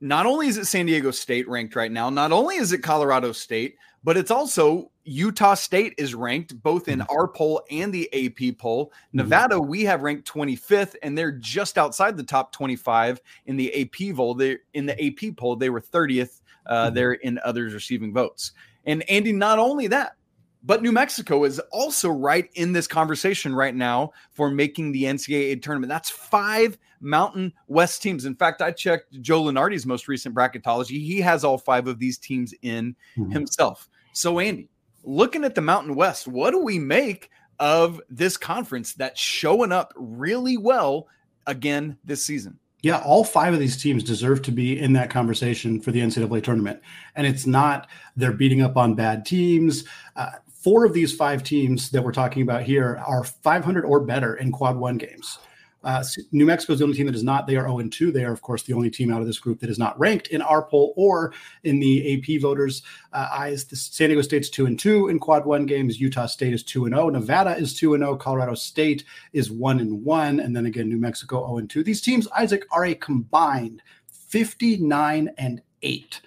not 0.00 0.26
only 0.26 0.48
is 0.48 0.56
it 0.56 0.66
San 0.66 0.86
Diego 0.86 1.10
State 1.10 1.48
ranked 1.48 1.76
right 1.76 1.92
now, 1.92 2.08
not 2.08 2.32
only 2.32 2.56
is 2.56 2.72
it 2.72 2.78
Colorado 2.78 3.32
State, 3.32 3.76
but 4.04 4.16
it's 4.16 4.30
also 4.30 4.90
Utah 5.04 5.54
State 5.54 5.94
is 5.98 6.14
ranked 6.14 6.60
both 6.62 6.88
in 6.88 7.00
mm-hmm. 7.00 7.16
our 7.16 7.28
poll 7.28 7.62
and 7.70 7.92
the 7.92 8.08
AP 8.12 8.58
poll. 8.58 8.86
Mm-hmm. 8.86 9.18
Nevada, 9.18 9.60
we 9.60 9.84
have 9.84 10.02
ranked 10.02 10.30
25th, 10.32 10.96
and 11.02 11.16
they're 11.16 11.32
just 11.32 11.78
outside 11.78 12.16
the 12.16 12.22
top 12.22 12.52
25 12.52 13.20
in 13.46 13.56
the 13.56 13.82
AP 13.82 14.16
poll. 14.16 14.34
They 14.34 14.58
in 14.74 14.86
the 14.86 15.04
AP 15.04 15.36
poll, 15.36 15.56
they 15.56 15.70
were 15.70 15.80
30th. 15.80 16.40
Uh, 16.66 16.86
mm-hmm. 16.86 16.94
They're 16.94 17.12
in 17.12 17.40
others 17.44 17.74
receiving 17.74 18.12
votes. 18.12 18.52
And 18.86 19.08
Andy, 19.08 19.32
not 19.32 19.58
only 19.58 19.86
that, 19.88 20.16
but 20.64 20.82
New 20.82 20.92
Mexico 20.92 21.44
is 21.44 21.60
also 21.70 22.08
right 22.08 22.48
in 22.54 22.72
this 22.72 22.86
conversation 22.86 23.54
right 23.54 23.74
now 23.74 24.12
for 24.30 24.50
making 24.50 24.92
the 24.92 25.04
NCAA 25.04 25.60
tournament. 25.60 25.88
That's 25.88 26.10
five 26.10 26.78
Mountain 27.00 27.52
West 27.66 28.00
teams. 28.00 28.24
In 28.24 28.36
fact, 28.36 28.62
I 28.62 28.70
checked 28.70 29.20
Joe 29.20 29.42
Lunardi's 29.42 29.86
most 29.86 30.06
recent 30.06 30.34
bracketology. 30.34 31.04
He 31.04 31.20
has 31.20 31.42
all 31.42 31.58
five 31.58 31.88
of 31.88 31.98
these 31.98 32.16
teams 32.16 32.54
in 32.62 32.94
mm-hmm. 33.16 33.32
himself. 33.32 33.88
So, 34.12 34.38
Andy, 34.38 34.68
looking 35.02 35.42
at 35.42 35.56
the 35.56 35.60
Mountain 35.60 35.96
West, 35.96 36.28
what 36.28 36.52
do 36.52 36.62
we 36.62 36.78
make 36.78 37.30
of 37.58 38.00
this 38.08 38.36
conference 38.36 38.94
that's 38.94 39.20
showing 39.20 39.72
up 39.72 39.92
really 39.96 40.56
well 40.56 41.08
again 41.46 41.98
this 42.04 42.24
season? 42.24 42.58
Yeah, 42.82 42.98
all 42.98 43.22
five 43.22 43.54
of 43.54 43.60
these 43.60 43.80
teams 43.80 44.02
deserve 44.02 44.42
to 44.42 44.52
be 44.52 44.78
in 44.78 44.92
that 44.94 45.08
conversation 45.08 45.80
for 45.80 45.92
the 45.92 46.00
NCAA 46.00 46.42
tournament. 46.42 46.80
And 47.14 47.26
it's 47.26 47.46
not 47.46 47.88
they're 48.16 48.32
beating 48.32 48.60
up 48.60 48.76
on 48.76 48.94
bad 48.94 49.24
teams. 49.24 49.84
Uh, 50.16 50.32
four 50.48 50.84
of 50.84 50.92
these 50.92 51.14
five 51.14 51.44
teams 51.44 51.90
that 51.90 52.02
we're 52.02 52.12
talking 52.12 52.42
about 52.42 52.62
here 52.62 53.00
are 53.06 53.24
500 53.24 53.84
or 53.84 54.00
better 54.00 54.34
in 54.34 54.50
quad 54.50 54.76
one 54.76 54.98
games. 54.98 55.38
Uh, 55.84 56.04
New 56.30 56.46
Mexico 56.46 56.72
is 56.72 56.78
the 56.78 56.84
only 56.84 56.96
team 56.96 57.06
that 57.06 57.14
is 57.14 57.24
not. 57.24 57.46
They 57.46 57.56
are 57.56 57.66
0 57.66 57.88
2. 57.88 58.12
They 58.12 58.24
are, 58.24 58.32
of 58.32 58.42
course, 58.42 58.62
the 58.62 58.72
only 58.72 58.90
team 58.90 59.12
out 59.12 59.20
of 59.20 59.26
this 59.26 59.38
group 59.38 59.60
that 59.60 59.70
is 59.70 59.78
not 59.78 59.98
ranked 59.98 60.28
in 60.28 60.42
our 60.42 60.62
poll 60.62 60.94
or 60.96 61.32
in 61.64 61.80
the 61.80 62.14
AP 62.14 62.40
voters' 62.40 62.82
uh, 63.12 63.28
eyes. 63.32 63.64
The 63.64 63.76
San 63.76 64.08
Diego 64.08 64.22
State's 64.22 64.50
2 64.50 64.66
and 64.66 64.78
2 64.78 65.08
in 65.08 65.18
quad 65.18 65.44
one 65.44 65.66
games. 65.66 66.00
Utah 66.00 66.26
State 66.26 66.52
is 66.52 66.62
2 66.62 66.86
and 66.86 66.94
0. 66.94 67.10
Nevada 67.10 67.56
is 67.56 67.76
2 67.76 67.94
and 67.94 68.02
0. 68.02 68.16
Colorado 68.16 68.54
State 68.54 69.04
is 69.32 69.50
1 69.50 69.80
and 69.80 70.04
1. 70.04 70.40
And 70.40 70.54
then 70.54 70.66
again, 70.66 70.88
New 70.88 70.98
Mexico 70.98 71.46
0 71.46 71.58
and 71.58 71.70
2. 71.70 71.82
These 71.82 72.02
teams, 72.02 72.28
Isaac, 72.36 72.64
are 72.70 72.84
a 72.84 72.94
combined 72.94 73.82
59 74.08 75.30
and 75.38 75.62
8. 75.82 76.20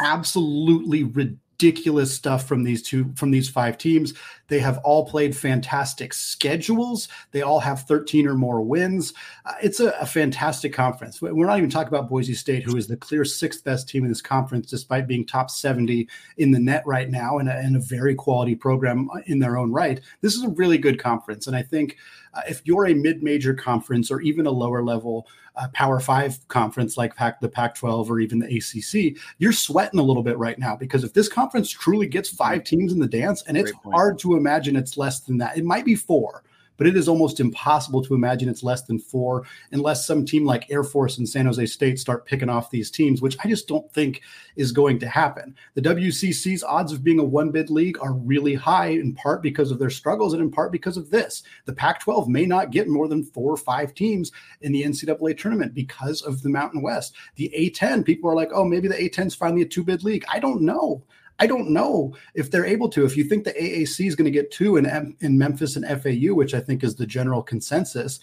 Absolutely 0.00 1.04
ridiculous 1.04 1.38
ridiculous 1.60 2.14
stuff 2.14 2.46
from 2.46 2.62
these 2.62 2.82
two 2.82 3.12
from 3.16 3.30
these 3.30 3.48
five 3.48 3.76
teams. 3.76 4.14
They 4.50 4.58
have 4.58 4.78
all 4.78 5.06
played 5.06 5.34
fantastic 5.34 6.12
schedules. 6.12 7.08
They 7.30 7.42
all 7.42 7.60
have 7.60 7.82
13 7.82 8.26
or 8.26 8.34
more 8.34 8.60
wins. 8.60 9.14
Uh, 9.46 9.54
it's 9.62 9.78
a, 9.78 9.90
a, 10.00 10.06
fantastic 10.06 10.72
conference. 10.72 11.22
We're 11.22 11.46
not 11.46 11.58
even 11.58 11.70
talking 11.70 11.88
about 11.88 12.10
Boise 12.10 12.34
State, 12.34 12.64
who 12.64 12.76
is 12.76 12.88
the 12.88 12.96
clear 12.96 13.24
sixth 13.24 13.62
best 13.62 13.88
team 13.88 14.02
in 14.02 14.10
this 14.10 14.20
conference, 14.20 14.68
despite 14.68 15.06
being 15.06 15.24
top 15.24 15.50
70 15.50 16.08
in 16.38 16.50
the 16.50 16.58
net 16.58 16.82
right 16.84 17.08
now 17.08 17.38
and 17.38 17.48
a, 17.48 17.56
and 17.56 17.76
a 17.76 17.80
very 17.80 18.16
quality 18.16 18.56
program 18.56 19.08
in 19.26 19.38
their 19.38 19.56
own 19.56 19.70
right. 19.70 20.00
This 20.20 20.34
is 20.34 20.42
a 20.42 20.48
really 20.48 20.78
good 20.78 20.98
conference, 20.98 21.46
and 21.46 21.54
I 21.54 21.62
think 21.62 21.96
uh, 22.34 22.42
if 22.48 22.60
you're 22.64 22.88
a 22.88 22.94
mid-major 22.94 23.54
conference 23.54 24.10
or 24.10 24.20
even 24.20 24.46
a 24.46 24.50
lower 24.50 24.82
level 24.82 25.26
uh, 25.56 25.68
Power 25.72 26.00
Five 26.00 26.38
conference 26.48 26.96
like 26.96 27.14
Pac, 27.16 27.40
the 27.40 27.48
Pac-12 27.48 28.08
or 28.08 28.20
even 28.20 28.38
the 28.38 28.46
ACC, 28.46 29.20
you're 29.38 29.52
sweating 29.52 29.98
a 29.98 30.02
little 30.02 30.22
bit 30.22 30.38
right 30.38 30.58
now 30.58 30.76
because 30.76 31.04
if 31.04 31.12
this 31.12 31.28
conference 31.28 31.70
truly 31.70 32.06
gets 32.06 32.28
five 32.28 32.64
teams 32.64 32.92
in 32.92 33.00
the 33.00 33.08
dance, 33.08 33.42
and 33.46 33.56
it's 33.56 33.72
hard 33.92 34.18
to 34.20 34.36
imagine 34.40 34.76
it's 34.76 34.96
less 34.96 35.20
than 35.20 35.38
that, 35.38 35.56
it 35.56 35.64
might 35.64 35.84
be 35.84 35.94
four 35.94 36.42
but 36.80 36.86
it 36.86 36.96
is 36.96 37.08
almost 37.08 37.40
impossible 37.40 38.02
to 38.02 38.14
imagine 38.14 38.48
it's 38.48 38.62
less 38.62 38.84
than 38.84 38.98
four 38.98 39.44
unless 39.72 40.06
some 40.06 40.24
team 40.24 40.46
like 40.46 40.70
Air 40.70 40.82
Force 40.82 41.18
and 41.18 41.28
San 41.28 41.44
Jose 41.44 41.66
State 41.66 41.98
start 41.98 42.24
picking 42.24 42.48
off 42.48 42.70
these 42.70 42.90
teams, 42.90 43.20
which 43.20 43.36
I 43.44 43.48
just 43.48 43.68
don't 43.68 43.92
think 43.92 44.22
is 44.56 44.72
going 44.72 44.98
to 45.00 45.06
happen. 45.06 45.54
The 45.74 45.82
WCC's 45.82 46.64
odds 46.64 46.90
of 46.90 47.04
being 47.04 47.18
a 47.18 47.24
one 47.24 47.50
bid 47.50 47.68
league 47.68 47.98
are 48.00 48.14
really 48.14 48.54
high, 48.54 48.86
in 48.86 49.12
part 49.12 49.42
because 49.42 49.70
of 49.70 49.78
their 49.78 49.90
struggles 49.90 50.32
and 50.32 50.40
in 50.40 50.50
part 50.50 50.72
because 50.72 50.96
of 50.96 51.10
this. 51.10 51.42
The 51.66 51.74
Pac 51.74 52.00
12 52.00 52.30
may 52.30 52.46
not 52.46 52.70
get 52.70 52.88
more 52.88 53.08
than 53.08 53.24
four 53.24 53.52
or 53.52 53.58
five 53.58 53.92
teams 53.92 54.32
in 54.62 54.72
the 54.72 54.82
NCAA 54.82 55.36
tournament 55.36 55.74
because 55.74 56.22
of 56.22 56.40
the 56.40 56.48
Mountain 56.48 56.80
West. 56.80 57.14
The 57.36 57.52
A10, 57.54 58.06
people 58.06 58.30
are 58.30 58.34
like, 58.34 58.52
oh, 58.54 58.64
maybe 58.64 58.88
the 58.88 58.94
A10 58.94 59.26
is 59.26 59.34
finally 59.34 59.60
a 59.60 59.66
two 59.66 59.84
bid 59.84 60.02
league. 60.02 60.24
I 60.32 60.38
don't 60.38 60.62
know. 60.62 61.04
I 61.40 61.46
don't 61.46 61.70
know 61.70 62.14
if 62.34 62.50
they're 62.50 62.66
able 62.66 62.90
to. 62.90 63.04
If 63.04 63.16
you 63.16 63.24
think 63.24 63.44
the 63.44 63.52
AAC 63.52 64.06
is 64.06 64.14
going 64.14 64.26
to 64.26 64.30
get 64.30 64.50
two 64.50 64.76
in, 64.76 65.16
in 65.20 65.38
Memphis 65.38 65.74
and 65.74 65.86
FAU, 66.02 66.34
which 66.34 66.52
I 66.52 66.60
think 66.60 66.84
is 66.84 66.94
the 66.94 67.06
general 67.06 67.42
consensus, 67.42 68.20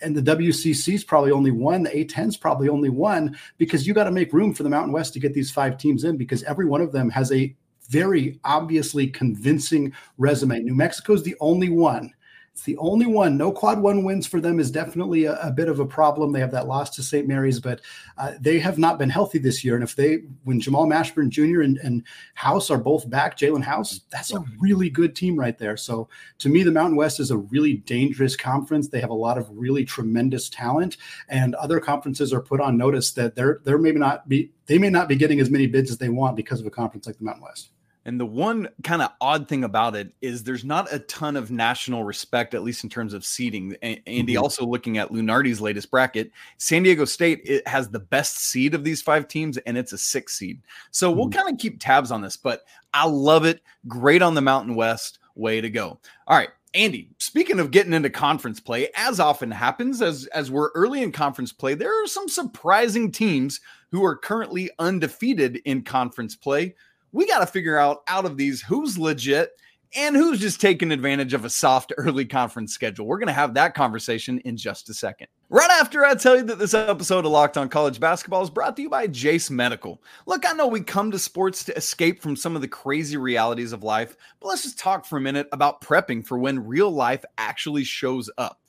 and 0.00 0.16
the 0.16 0.36
WCC 0.36 0.94
is 0.94 1.04
probably 1.04 1.30
only 1.30 1.50
one, 1.50 1.82
the 1.82 1.90
A10 1.90 2.28
is 2.28 2.36
probably 2.36 2.68
only 2.68 2.88
one, 2.88 3.36
because 3.58 3.86
you 3.86 3.94
got 3.94 4.04
to 4.04 4.10
make 4.10 4.32
room 4.32 4.54
for 4.54 4.62
the 4.62 4.70
Mountain 4.70 4.92
West 4.92 5.12
to 5.12 5.20
get 5.20 5.34
these 5.34 5.50
five 5.50 5.76
teams 5.76 6.04
in 6.04 6.16
because 6.16 6.42
every 6.44 6.64
one 6.64 6.80
of 6.80 6.90
them 6.90 7.10
has 7.10 7.30
a 7.32 7.54
very 7.90 8.40
obviously 8.44 9.06
convincing 9.06 9.92
resume. 10.16 10.60
New 10.60 10.74
Mexico 10.74 11.12
is 11.12 11.22
the 11.22 11.36
only 11.40 11.68
one 11.68 12.12
it's 12.54 12.62
the 12.62 12.76
only 12.76 13.06
one. 13.06 13.36
No 13.36 13.50
quad 13.50 13.80
one 13.80 14.04
wins 14.04 14.28
for 14.28 14.40
them 14.40 14.60
is 14.60 14.70
definitely 14.70 15.24
a, 15.24 15.34
a 15.40 15.50
bit 15.50 15.68
of 15.68 15.80
a 15.80 15.84
problem. 15.84 16.30
They 16.30 16.38
have 16.38 16.52
that 16.52 16.68
loss 16.68 16.88
to 16.90 17.02
St. 17.02 17.26
Mary's, 17.26 17.58
but 17.58 17.80
uh, 18.16 18.34
they 18.38 18.60
have 18.60 18.78
not 18.78 18.96
been 18.96 19.10
healthy 19.10 19.38
this 19.38 19.64
year. 19.64 19.74
And 19.74 19.82
if 19.82 19.96
they, 19.96 20.18
when 20.44 20.60
Jamal 20.60 20.86
Mashburn 20.86 21.30
Jr. 21.30 21.62
and, 21.62 21.78
and 21.78 22.04
House 22.34 22.70
are 22.70 22.78
both 22.78 23.10
back, 23.10 23.36
Jaelen 23.36 23.64
House, 23.64 24.02
that's 24.08 24.32
a 24.32 24.44
really 24.60 24.88
good 24.88 25.16
team 25.16 25.36
right 25.36 25.58
there. 25.58 25.76
So 25.76 26.08
to 26.38 26.48
me, 26.48 26.62
the 26.62 26.70
Mountain 26.70 26.94
West 26.94 27.18
is 27.18 27.32
a 27.32 27.38
really 27.38 27.78
dangerous 27.78 28.36
conference. 28.36 28.86
They 28.86 29.00
have 29.00 29.10
a 29.10 29.14
lot 29.14 29.36
of 29.36 29.50
really 29.50 29.84
tremendous 29.84 30.48
talent, 30.48 30.98
and 31.28 31.56
other 31.56 31.80
conferences 31.80 32.32
are 32.32 32.40
put 32.40 32.60
on 32.60 32.76
notice 32.76 33.10
that 33.12 33.34
they're 33.34 33.62
they're 33.64 33.78
maybe 33.78 33.98
not 33.98 34.28
be 34.28 34.52
they 34.66 34.78
may 34.78 34.90
not 34.90 35.08
be 35.08 35.16
getting 35.16 35.40
as 35.40 35.50
many 35.50 35.66
bids 35.66 35.90
as 35.90 35.98
they 35.98 36.08
want 36.08 36.36
because 36.36 36.60
of 36.60 36.66
a 36.66 36.70
conference 36.70 37.08
like 37.08 37.18
the 37.18 37.24
Mountain 37.24 37.42
West. 37.42 37.70
And 38.06 38.20
the 38.20 38.26
one 38.26 38.68
kind 38.82 39.00
of 39.00 39.12
odd 39.20 39.48
thing 39.48 39.64
about 39.64 39.96
it 39.96 40.12
is 40.20 40.44
there's 40.44 40.64
not 40.64 40.92
a 40.92 40.98
ton 41.00 41.36
of 41.36 41.50
national 41.50 42.04
respect, 42.04 42.54
at 42.54 42.62
least 42.62 42.84
in 42.84 42.90
terms 42.90 43.14
of 43.14 43.24
seeding. 43.24 43.76
Andy, 43.82 44.34
mm-hmm. 44.34 44.42
also 44.42 44.66
looking 44.66 44.98
at 44.98 45.10
Lunardi's 45.10 45.60
latest 45.60 45.90
bracket, 45.90 46.30
San 46.58 46.82
Diego 46.82 47.04
State 47.04 47.40
it 47.44 47.66
has 47.66 47.88
the 47.88 48.00
best 48.00 48.38
seed 48.38 48.74
of 48.74 48.84
these 48.84 49.00
five 49.00 49.26
teams, 49.26 49.56
and 49.58 49.78
it's 49.78 49.92
a 49.92 49.98
six 49.98 50.36
seed. 50.38 50.60
So 50.90 51.08
mm-hmm. 51.08 51.18
we'll 51.18 51.30
kind 51.30 51.52
of 51.52 51.58
keep 51.58 51.80
tabs 51.80 52.10
on 52.10 52.20
this, 52.20 52.36
but 52.36 52.64
I 52.92 53.06
love 53.06 53.44
it. 53.46 53.60
Great 53.88 54.22
on 54.22 54.34
the 54.34 54.42
Mountain 54.42 54.74
West. 54.74 55.18
Way 55.34 55.60
to 55.60 55.70
go. 55.70 55.98
All 56.26 56.36
right. 56.36 56.50
Andy, 56.74 57.08
speaking 57.18 57.60
of 57.60 57.70
getting 57.70 57.92
into 57.92 58.10
conference 58.10 58.58
play, 58.58 58.88
as 58.96 59.20
often 59.20 59.50
happens 59.50 60.02
as 60.02 60.26
as 60.26 60.50
we're 60.50 60.70
early 60.74 61.02
in 61.02 61.12
conference 61.12 61.52
play, 61.52 61.74
there 61.74 62.02
are 62.02 62.06
some 62.08 62.28
surprising 62.28 63.12
teams 63.12 63.60
who 63.92 64.04
are 64.04 64.16
currently 64.16 64.70
undefeated 64.80 65.62
in 65.64 65.82
conference 65.82 66.34
play 66.34 66.74
we 67.14 67.26
got 67.26 67.38
to 67.38 67.46
figure 67.46 67.78
out 67.78 68.02
out 68.08 68.26
of 68.26 68.36
these 68.36 68.60
who's 68.60 68.98
legit 68.98 69.52
and 69.96 70.16
who's 70.16 70.40
just 70.40 70.60
taking 70.60 70.90
advantage 70.90 71.32
of 71.32 71.44
a 71.44 71.50
soft 71.50 71.92
early 71.96 72.24
conference 72.24 72.74
schedule. 72.74 73.06
We're 73.06 73.18
going 73.18 73.28
to 73.28 73.32
have 73.32 73.54
that 73.54 73.74
conversation 73.74 74.40
in 74.40 74.56
just 74.56 74.90
a 74.90 74.94
second. 74.94 75.28
Right 75.48 75.70
after 75.70 76.04
I 76.04 76.16
tell 76.16 76.36
you 76.36 76.42
that 76.42 76.58
this 76.58 76.74
episode 76.74 77.24
of 77.24 77.30
Locked 77.30 77.56
On 77.56 77.68
College 77.68 78.00
Basketball 78.00 78.42
is 78.42 78.50
brought 78.50 78.74
to 78.76 78.82
you 78.82 78.90
by 78.90 79.06
Jase 79.06 79.48
Medical. 79.48 80.02
Look, 80.26 80.44
I 80.44 80.52
know 80.54 80.66
we 80.66 80.80
come 80.80 81.12
to 81.12 81.18
sports 81.18 81.62
to 81.64 81.76
escape 81.76 82.20
from 82.20 82.34
some 82.34 82.56
of 82.56 82.62
the 82.62 82.68
crazy 82.68 83.16
realities 83.16 83.72
of 83.72 83.84
life, 83.84 84.16
but 84.40 84.48
let's 84.48 84.64
just 84.64 84.80
talk 84.80 85.06
for 85.06 85.16
a 85.16 85.20
minute 85.20 85.46
about 85.52 85.80
prepping 85.80 86.26
for 86.26 86.36
when 86.36 86.66
real 86.66 86.90
life 86.90 87.24
actually 87.38 87.84
shows 87.84 88.28
up. 88.38 88.60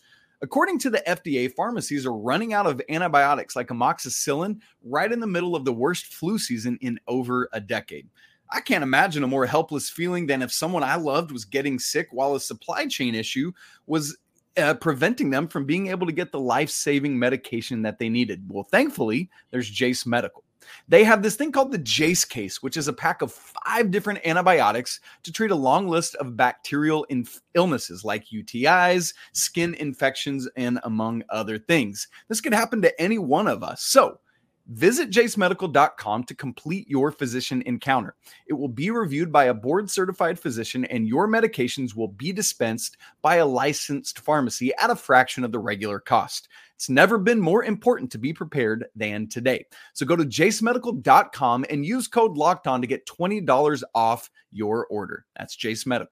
According 0.43 0.77
to 0.79 0.91
the 0.91 1.01
FDA, 1.07 1.51
pharmacies 1.51 2.05
are 2.05 2.15
running 2.15 2.53
out 2.53 2.67
of 2.67 2.79
antibiotics 2.89 3.55
like 3.55 3.69
amoxicillin 3.69 4.59
right 4.83 5.11
in 5.11 5.19
the 5.19 5.25
middle 5.25 5.55
of 5.55 5.65
the 5.65 5.73
worst 5.73 6.13
flu 6.13 6.37
season 6.37 6.77
in 6.81 6.99
over 7.07 7.49
a 7.51 7.59
decade. 7.59 8.07
I 8.51 8.61
can't 8.61 8.83
imagine 8.83 9.23
a 9.23 9.27
more 9.27 9.45
helpless 9.45 9.89
feeling 9.89 10.27
than 10.27 10.41
if 10.41 10.51
someone 10.51 10.83
I 10.83 10.95
loved 10.95 11.31
was 11.31 11.45
getting 11.45 11.79
sick 11.79 12.07
while 12.11 12.35
a 12.35 12.39
supply 12.39 12.85
chain 12.87 13.15
issue 13.15 13.51
was 13.87 14.17
uh, 14.57 14.73
preventing 14.75 15.29
them 15.29 15.47
from 15.47 15.65
being 15.65 15.87
able 15.87 16.07
to 16.07 16.13
get 16.13 16.31
the 16.31 16.39
life 16.39 16.69
saving 16.69 17.17
medication 17.17 17.81
that 17.81 17.99
they 17.99 18.09
needed. 18.09 18.45
Well, 18.47 18.63
thankfully, 18.63 19.29
there's 19.51 19.69
Jase 19.69 20.05
Medical. 20.05 20.43
They 20.87 21.03
have 21.03 21.21
this 21.21 21.35
thing 21.35 21.51
called 21.51 21.71
the 21.71 21.77
Jase 21.77 22.25
case, 22.25 22.63
which 22.63 22.77
is 22.77 22.87
a 22.87 22.93
pack 22.93 23.21
of 23.21 23.31
five 23.31 23.91
different 23.91 24.25
antibiotics 24.25 24.99
to 25.23 25.31
treat 25.31 25.51
a 25.51 25.55
long 25.55 25.87
list 25.87 26.15
of 26.15 26.37
bacterial 26.37 27.03
inf- 27.05 27.41
illnesses 27.53 28.03
like 28.03 28.27
UTIs, 28.27 29.13
skin 29.33 29.73
infections, 29.75 30.47
and 30.55 30.79
among 30.83 31.23
other 31.29 31.57
things. 31.57 32.07
This 32.29 32.41
could 32.41 32.53
happen 32.53 32.81
to 32.81 33.01
any 33.01 33.19
one 33.19 33.47
of 33.47 33.63
us. 33.63 33.83
So, 33.83 34.19
Visit 34.67 35.11
jasemedical.com 35.11 36.23
to 36.23 36.35
complete 36.35 36.89
your 36.89 37.11
physician 37.11 37.61
encounter. 37.67 38.15
It 38.47 38.53
will 38.53 38.67
be 38.67 38.89
reviewed 38.89 39.31
by 39.31 39.45
a 39.45 39.53
board 39.53 39.91
certified 39.91 40.39
physician, 40.39 40.85
and 40.85 41.07
your 41.07 41.27
medications 41.27 41.95
will 41.95 42.07
be 42.07 42.31
dispensed 42.31 42.97
by 43.21 43.35
a 43.35 43.45
licensed 43.45 44.19
pharmacy 44.19 44.73
at 44.81 44.89
a 44.89 44.95
fraction 44.95 45.43
of 45.43 45.51
the 45.51 45.59
regular 45.59 45.99
cost. 45.99 46.49
It's 46.73 46.89
never 46.89 47.17
been 47.17 47.39
more 47.39 47.63
important 47.63 48.11
to 48.11 48.17
be 48.17 48.33
prepared 48.33 48.85
than 48.95 49.27
today. 49.27 49.65
So 49.93 50.05
go 50.05 50.15
to 50.15 50.25
jasemedical.com 50.25 51.65
and 51.69 51.85
use 51.85 52.07
code 52.07 52.35
locked 52.35 52.67
on 52.67 52.81
to 52.81 52.87
get 52.87 53.05
$20 53.05 53.83
off 53.93 54.29
your 54.51 54.87
order. 54.87 55.25
That's 55.37 55.55
Jase 55.55 55.85
Medical. 55.85 56.11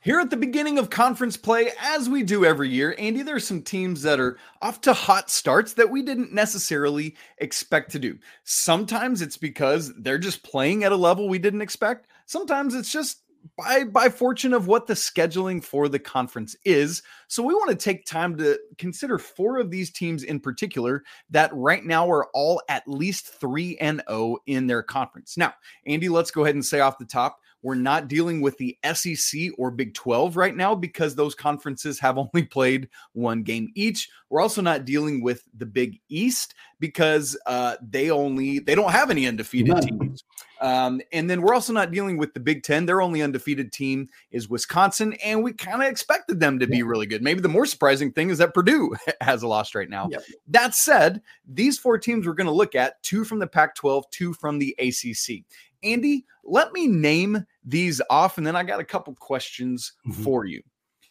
Here 0.00 0.20
at 0.20 0.30
the 0.30 0.36
beginning 0.36 0.78
of 0.78 0.90
conference 0.90 1.36
play, 1.36 1.72
as 1.80 2.08
we 2.08 2.22
do 2.22 2.44
every 2.44 2.68
year, 2.68 2.94
Andy, 2.98 3.22
there 3.22 3.34
are 3.34 3.40
some 3.40 3.62
teams 3.62 4.00
that 4.02 4.20
are 4.20 4.38
off 4.62 4.80
to 4.82 4.92
hot 4.92 5.28
starts 5.28 5.72
that 5.72 5.90
we 5.90 6.02
didn't 6.02 6.32
necessarily 6.32 7.16
expect 7.38 7.90
to 7.92 7.98
do. 7.98 8.16
Sometimes 8.44 9.22
it's 9.22 9.36
because 9.36 9.92
they're 9.98 10.16
just 10.16 10.44
playing 10.44 10.84
at 10.84 10.92
a 10.92 10.96
level 10.96 11.28
we 11.28 11.40
didn't 11.40 11.62
expect. 11.62 12.06
Sometimes 12.26 12.76
it's 12.76 12.92
just 12.92 13.22
by 13.56 13.82
by 13.82 14.08
fortune 14.08 14.52
of 14.52 14.68
what 14.68 14.86
the 14.86 14.94
scheduling 14.94 15.62
for 15.62 15.88
the 15.88 15.98
conference 15.98 16.54
is. 16.64 17.02
So 17.26 17.42
we 17.42 17.54
want 17.54 17.70
to 17.70 17.76
take 17.76 18.06
time 18.06 18.36
to 18.36 18.56
consider 18.78 19.18
four 19.18 19.58
of 19.58 19.70
these 19.70 19.90
teams 19.90 20.22
in 20.22 20.38
particular 20.38 21.02
that 21.30 21.52
right 21.52 21.84
now 21.84 22.08
are 22.08 22.28
all 22.34 22.62
at 22.68 22.86
least 22.86 23.26
3 23.40 23.76
and 23.78 24.00
0 24.08 24.36
in 24.46 24.68
their 24.68 24.82
conference. 24.84 25.36
Now, 25.36 25.54
Andy, 25.86 26.08
let's 26.08 26.30
go 26.30 26.44
ahead 26.44 26.54
and 26.54 26.64
say 26.64 26.78
off 26.78 26.98
the 26.98 27.04
top 27.04 27.40
we're 27.62 27.74
not 27.74 28.08
dealing 28.08 28.40
with 28.40 28.56
the 28.58 28.76
SEC 28.94 29.50
or 29.58 29.70
Big 29.70 29.94
12 29.94 30.36
right 30.36 30.56
now 30.56 30.74
because 30.74 31.14
those 31.14 31.34
conferences 31.34 31.98
have 31.98 32.18
only 32.34 32.44
played 32.44 32.88
one 33.12 33.42
game 33.42 33.70
each. 33.74 34.08
We're 34.30 34.40
also 34.40 34.62
not 34.62 34.84
dealing 34.84 35.22
with 35.22 35.42
the 35.56 35.66
Big 35.66 36.00
East 36.08 36.54
because 36.80 37.36
uh, 37.46 37.76
they 37.82 38.10
only 38.10 38.58
they 38.58 38.74
don't 38.74 38.92
have 38.92 39.10
any 39.10 39.26
undefeated 39.26 39.80
teams. 39.82 40.24
Um, 40.60 41.00
and 41.12 41.30
then 41.30 41.40
we're 41.40 41.54
also 41.54 41.72
not 41.72 41.92
dealing 41.92 42.16
with 42.16 42.34
the 42.34 42.40
Big 42.40 42.62
Ten. 42.62 42.84
Their 42.84 43.00
only 43.00 43.22
undefeated 43.22 43.72
team 43.72 44.08
is 44.30 44.48
Wisconsin, 44.48 45.14
and 45.24 45.42
we 45.42 45.52
kind 45.52 45.82
of 45.82 45.88
expected 45.88 46.40
them 46.40 46.58
to 46.58 46.66
be 46.66 46.82
really 46.82 47.06
good. 47.06 47.22
Maybe 47.22 47.40
the 47.40 47.48
more 47.48 47.66
surprising 47.66 48.12
thing 48.12 48.30
is 48.30 48.38
that 48.38 48.54
Purdue 48.54 48.94
has 49.20 49.42
a 49.42 49.48
loss 49.48 49.74
right 49.74 49.88
now. 49.88 50.08
That 50.48 50.74
said, 50.74 51.22
these 51.46 51.78
four 51.78 51.96
teams 51.96 52.26
we're 52.26 52.34
going 52.34 52.48
to 52.48 52.52
look 52.52 52.74
at 52.74 53.02
two 53.02 53.24
from 53.24 53.38
the 53.38 53.46
Pac 53.46 53.76
12, 53.76 54.10
two 54.10 54.34
from 54.34 54.58
the 54.58 54.74
ACC. 54.78 55.44
Andy, 55.82 56.24
let 56.44 56.72
me 56.72 56.86
name 56.86 57.44
these 57.64 58.00
off, 58.10 58.38
and 58.38 58.46
then 58.46 58.56
I 58.56 58.62
got 58.62 58.80
a 58.80 58.84
couple 58.84 59.14
questions 59.14 59.92
mm-hmm. 60.06 60.22
for 60.22 60.44
you. 60.44 60.62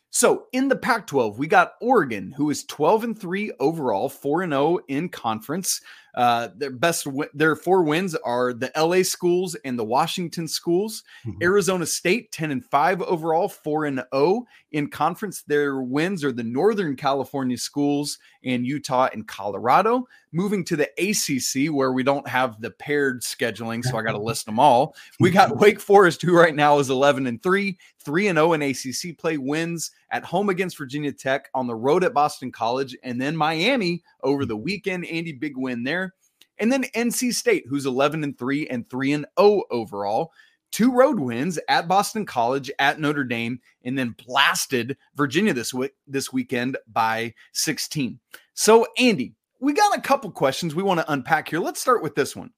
So 0.09 0.45
in 0.53 0.67
the 0.67 0.75
Pac 0.75 1.05
12, 1.07 1.37
we 1.37 1.47
got 1.47 1.73
Oregon, 1.81 2.31
who 2.31 2.49
is 2.49 2.63
12 2.65 3.03
and 3.03 3.19
3 3.19 3.51
overall, 3.59 4.09
4 4.09 4.43
and 4.43 4.53
0 4.53 4.79
in 4.87 5.09
conference. 5.09 5.81
Uh, 6.17 6.49
their 6.55 6.71
best, 6.71 7.07
their 7.35 7.55
four 7.55 7.83
wins 7.83 8.15
are 8.15 8.51
the 8.51 8.71
LA 8.75 9.03
schools 9.03 9.55
and 9.63 9.77
the 9.77 9.83
Washington 9.83 10.47
schools. 10.47 11.03
Mm-hmm. 11.23 11.43
Arizona 11.43 11.85
State, 11.85 12.31
10 12.31 12.49
and 12.49 12.65
5 12.65 13.03
overall, 13.03 13.47
4 13.47 13.85
and 13.85 14.03
0 14.11 14.47
in 14.71 14.89
conference. 14.89 15.43
Their 15.43 15.81
wins 15.81 16.23
are 16.23 16.31
the 16.31 16.43
Northern 16.43 16.95
California 16.95 17.55
schools 17.55 18.17
and 18.43 18.65
Utah 18.65 19.09
and 19.13 19.27
Colorado. 19.27 20.07
Moving 20.31 20.65
to 20.65 20.75
the 20.75 20.89
ACC, 20.97 21.71
where 21.73 21.93
we 21.93 22.03
don't 22.03 22.27
have 22.27 22.59
the 22.61 22.71
paired 22.71 23.21
scheduling, 23.21 23.83
so 23.83 23.97
I 23.97 24.01
got 24.01 24.11
to 24.11 24.17
list 24.17 24.45
them 24.45 24.59
all. 24.59 24.95
We 25.19 25.29
got 25.29 25.57
Wake 25.59 25.79
Forest, 25.79 26.21
who 26.21 26.35
right 26.35 26.53
now 26.53 26.79
is 26.79 26.89
11 26.89 27.27
and 27.27 27.41
3, 27.41 27.77
3 27.99 28.27
and 28.27 28.37
0 28.37 28.53
in 28.53 28.61
ACC 28.61 29.17
play, 29.17 29.37
wins 29.37 29.91
at 30.11 30.25
home 30.25 30.49
against 30.49 30.77
Virginia 30.77 31.11
Tech, 31.11 31.49
on 31.53 31.67
the 31.67 31.75
road 31.75 32.03
at 32.03 32.13
Boston 32.13 32.51
College, 32.51 32.95
and 33.03 33.21
then 33.21 33.37
Miami 33.37 34.03
over 34.27 34.45
the 34.45 34.57
weekend. 34.57 35.05
Andy, 35.07 35.31
big 35.31 35.57
win 35.57 35.83
there. 35.83 36.13
And 36.59 36.71
then 36.71 36.83
NC 36.95 37.33
State, 37.33 37.65
who's 37.69 37.85
11 37.85 38.23
and 38.23 38.37
3 38.37 38.67
and 38.67 38.89
3 38.89 39.13
and 39.13 39.25
0 39.39 39.63
overall. 39.71 40.31
two 40.71 40.91
road 40.91 41.19
wins 41.19 41.57
at 41.69 41.87
Boston 41.87 42.25
College, 42.25 42.69
at 42.79 42.99
Notre 42.99 43.23
Dame, 43.23 43.59
and 43.83 43.97
then 43.97 44.15
blasted 44.25 44.97
Virginia 45.15 45.53
this 45.53 45.73
week 45.73 45.91
this 46.05 46.33
weekend 46.33 46.77
by 46.91 47.33
16. 47.53 48.19
So, 48.53 48.85
Andy, 48.97 49.33
we 49.59 49.73
got 49.73 49.97
a 49.97 50.01
couple 50.01 50.29
questions 50.31 50.75
we 50.75 50.83
want 50.83 50.99
to 50.99 51.11
unpack 51.11 51.49
here. 51.49 51.59
Let's 51.59 51.79
start 51.81 52.03
with 52.03 52.15
this 52.15 52.35
one. 52.35 52.51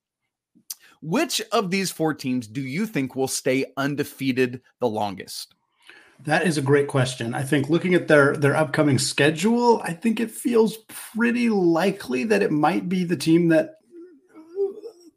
Which 1.02 1.42
of 1.52 1.72
these 1.72 1.92
four 1.92 2.14
teams 2.14 2.48
do 2.48 2.62
you 2.62 2.86
think 2.86 3.16
will 3.16 3.28
stay 3.28 3.66
undefeated 3.78 4.62
the 4.80 4.90
longest? 4.90 5.56
That 6.26 6.46
is 6.46 6.58
a 6.58 6.62
great 6.62 6.88
question. 6.88 7.34
I 7.34 7.44
think 7.44 7.70
looking 7.70 7.94
at 7.94 8.08
their 8.08 8.36
their 8.36 8.56
upcoming 8.56 9.00
schedule, 9.00 9.82
I 9.84 9.94
think 9.94 10.20
it 10.20 10.32
feels 10.32 10.78
pretty 10.88 11.50
likely 11.50 12.26
that 12.26 12.42
it 12.42 12.52
might 12.52 12.90
be 12.90 13.06
the 13.06 13.16
team 13.16 13.48
that 13.50 13.76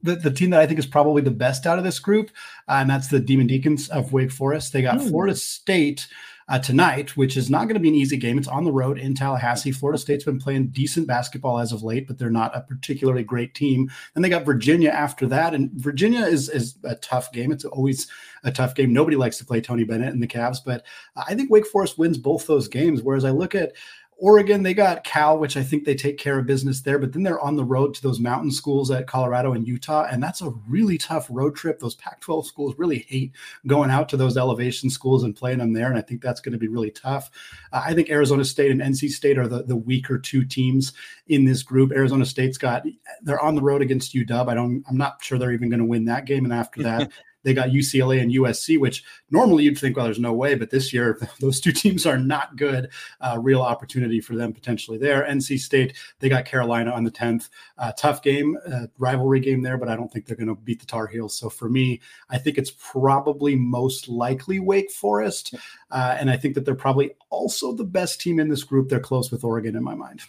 the, 0.03 0.17
the 0.17 0.31
team 0.31 0.51
that 0.51 0.61
I 0.61 0.67
think 0.67 0.79
is 0.79 0.87
probably 0.87 1.23
the 1.23 1.31
best 1.31 1.67
out 1.67 1.79
of 1.79 1.85
this 1.85 1.99
group, 1.99 2.31
uh, 2.69 2.79
and 2.81 2.91
that's 2.91 3.09
the 3.09 3.21
Demon 3.21 3.47
Deacons 3.47 3.89
of 3.89 4.13
Wake 4.13 4.33
Forest. 4.33 4.73
They 4.73 4.83
got 4.83 4.99
mm. 4.99 5.09
Florida 5.09 5.35
State 5.35 6.07
uh, 6.53 6.59
tonight, 6.59 7.17
which 7.17 7.39
is 7.39 7.49
not 7.49 7.65
going 7.65 7.75
to 7.75 7.81
be 7.81 7.89
an 7.89 7.95
easy 7.95 8.19
game. 8.19 8.37
It's 8.37 8.47
on 8.47 8.65
the 8.65 8.73
road 8.73 8.99
in 8.99 9.15
Tallahassee. 9.15 9.73
Florida 9.73 9.99
State's 9.99 10.25
been 10.25 10.39
playing 10.39 10.67
decent 10.67 11.07
basketball 11.07 11.59
as 11.59 11.73
of 11.73 11.83
late, 11.83 12.07
but 12.07 12.19
they're 12.19 12.29
not 12.29 12.55
a 12.55 12.61
particularly 12.61 13.25
great 13.25 13.55
team. 13.55 13.91
And 14.15 14.23
they 14.23 14.29
got 14.29 14.45
Virginia 14.45 14.91
after 14.91 15.27
that, 15.29 15.55
and 15.55 15.73
Virginia 15.73 16.21
is 16.21 16.51
is 16.51 16.77
a 16.85 16.95
tough 16.97 17.33
game. 17.33 17.53
It's 17.53 17.65
always 17.65 18.07
a 18.45 18.53
tough 18.53 18.75
game. 18.75 18.93
Nobody 18.93 19.17
likes 19.17 19.39
to 19.39 19.47
play 19.47 19.63
Tony 19.63 19.85
Bennett 19.85 20.13
and 20.13 20.23
the 20.23 20.27
Cavs, 20.27 20.59
but 20.63 20.85
I 21.17 21.35
think 21.35 21.51
Wake 21.51 21.67
Forest 21.67 21.97
wins 21.97 22.19
both 22.19 22.47
those 22.47 22.69
games. 22.69 23.03
Whereas 23.03 23.25
I 23.25 23.31
look 23.31 23.55
at 23.55 23.73
Oregon, 24.19 24.63
they 24.63 24.73
got 24.73 25.03
Cal, 25.03 25.37
which 25.37 25.57
I 25.57 25.65
think 25.65 25.85
they 25.85 25.97
take 25.97 26.17
care 26.17 26.39
of 26.39 26.47
business 26.47 26.81
there, 26.81 26.99
but 26.99 27.13
then 27.13 27.25
they're 27.25 27.41
on 27.41 27.57
the 27.57 27.65
road 27.65 27.93
to 27.95 28.03
those 28.03 28.21
mountain 28.21 28.53
schools 28.53 28.89
at 28.91 29.09
Colorado 29.09 29.53
and 29.53 29.67
Utah. 29.67 30.07
And 30.09 30.23
that's 30.23 30.41
a 30.41 30.51
really 30.69 30.97
tough 30.97 31.27
road 31.29 31.57
trip. 31.57 31.81
Those 31.81 31.97
Pac 31.97 32.21
12 32.21 32.47
schools 32.47 32.75
really 32.79 33.01
hate 33.09 33.33
going 33.67 33.91
out 33.91 34.09
to 34.11 34.17
those 34.17 34.37
elevation 34.37 34.91
schools 34.91 35.25
and 35.25 35.35
playing 35.35 35.59
them 35.59 35.73
there. 35.73 35.89
And 35.89 35.99
I 35.99 36.03
think 36.03 36.23
that's 36.23 36.41
going 36.41 36.53
to 36.53 36.59
be 36.59 36.69
really 36.69 36.93
tough. 36.93 37.31
Uh, 37.73 37.83
I 37.85 37.95
think 37.95 38.11
Arizona 38.11 38.45
State 38.45 38.71
and 38.71 38.81
NC 38.81 39.11
State 39.11 39.39
are 39.39 39.49
the, 39.49 39.65
the 39.65 39.77
weaker 39.77 40.19
two 40.19 40.45
teams 40.45 40.93
in 41.27 41.45
this 41.45 41.65
group. 41.65 41.91
Arizona 41.91 42.25
State's 42.25 42.59
got, 42.59 42.85
they're 43.23 43.43
on 43.43 43.57
the 43.57 43.63
road 43.63 43.83
against 43.83 44.15
UW. 44.15 44.49
I 44.49 44.55
don't, 44.55 44.85
I'm 44.89 44.97
not 44.97 45.25
sure 45.25 45.37
they're 45.37 45.53
even 45.53 45.69
going 45.69 45.81
to 45.81 45.85
win 45.85 46.05
that 46.05 46.27
game. 46.27 46.45
And 46.45 46.55
after 46.55 46.83
that, 46.85 47.11
They 47.43 47.55
got 47.55 47.71
UCLA 47.71 48.21
and 48.21 48.33
USC, 48.33 48.79
which 48.79 49.05
normally 49.31 49.65
you'd 49.65 49.79
think, 49.79 49.97
well, 49.97 50.05
there's 50.05 50.19
no 50.19 50.33
way, 50.33 50.55
but 50.55 50.71
this 50.71 50.93
year 50.93 51.19
those 51.41 51.61
two 51.61 51.73
teams 51.73 52.07
are 52.07 52.19
not 52.19 52.57
good. 52.57 52.91
Uh, 53.21 53.39
real 53.41 53.63
opportunity 53.63 54.21
for 54.21 54.37
them 54.37 54.53
potentially 54.53 54.99
there. 54.99 55.27
NC 55.29 55.59
State, 55.59 55.97
they 56.21 56.29
got 56.29 56.45
Carolina 56.45 56.91
on 56.91 57.05
the 57.05 57.11
10th. 57.11 57.49
Uh, 57.79 57.93
tough 57.93 58.23
game, 58.23 58.57
uh, 58.71 58.87
rivalry 58.99 59.41
game 59.41 59.63
there, 59.63 59.79
but 59.79 59.89
I 59.89 59.97
don't 59.97 60.13
think 60.13 60.27
they're 60.27 60.37
going 60.37 60.49
to 60.49 60.55
beat 60.55 60.81
the 60.81 60.87
Tar 60.87 61.07
Heels. 61.07 61.37
So 61.37 61.49
for 61.49 61.69
me, 61.69 62.01
I 62.31 62.39
think 62.39 62.59
it's 62.59 62.71
probably 62.71 63.57
most 63.57 64.09
likely 64.09 64.59
Wake 64.61 64.91
Forest. 64.91 65.55
Uh, 65.91 66.17
and 66.19 66.31
I 66.31 66.37
think 66.37 66.55
that 66.55 66.65
they're 66.65 66.75
probably 66.75 67.11
also 67.31 67.73
the 67.73 67.85
best 67.85 68.21
team 68.21 68.39
in 68.39 68.49
this 68.49 68.65
group. 68.65 68.89
They're 68.89 69.01
close 69.01 69.31
with 69.31 69.45
Oregon 69.45 69.77
in 69.77 69.83
my 69.83 69.95
mind. 69.95 70.21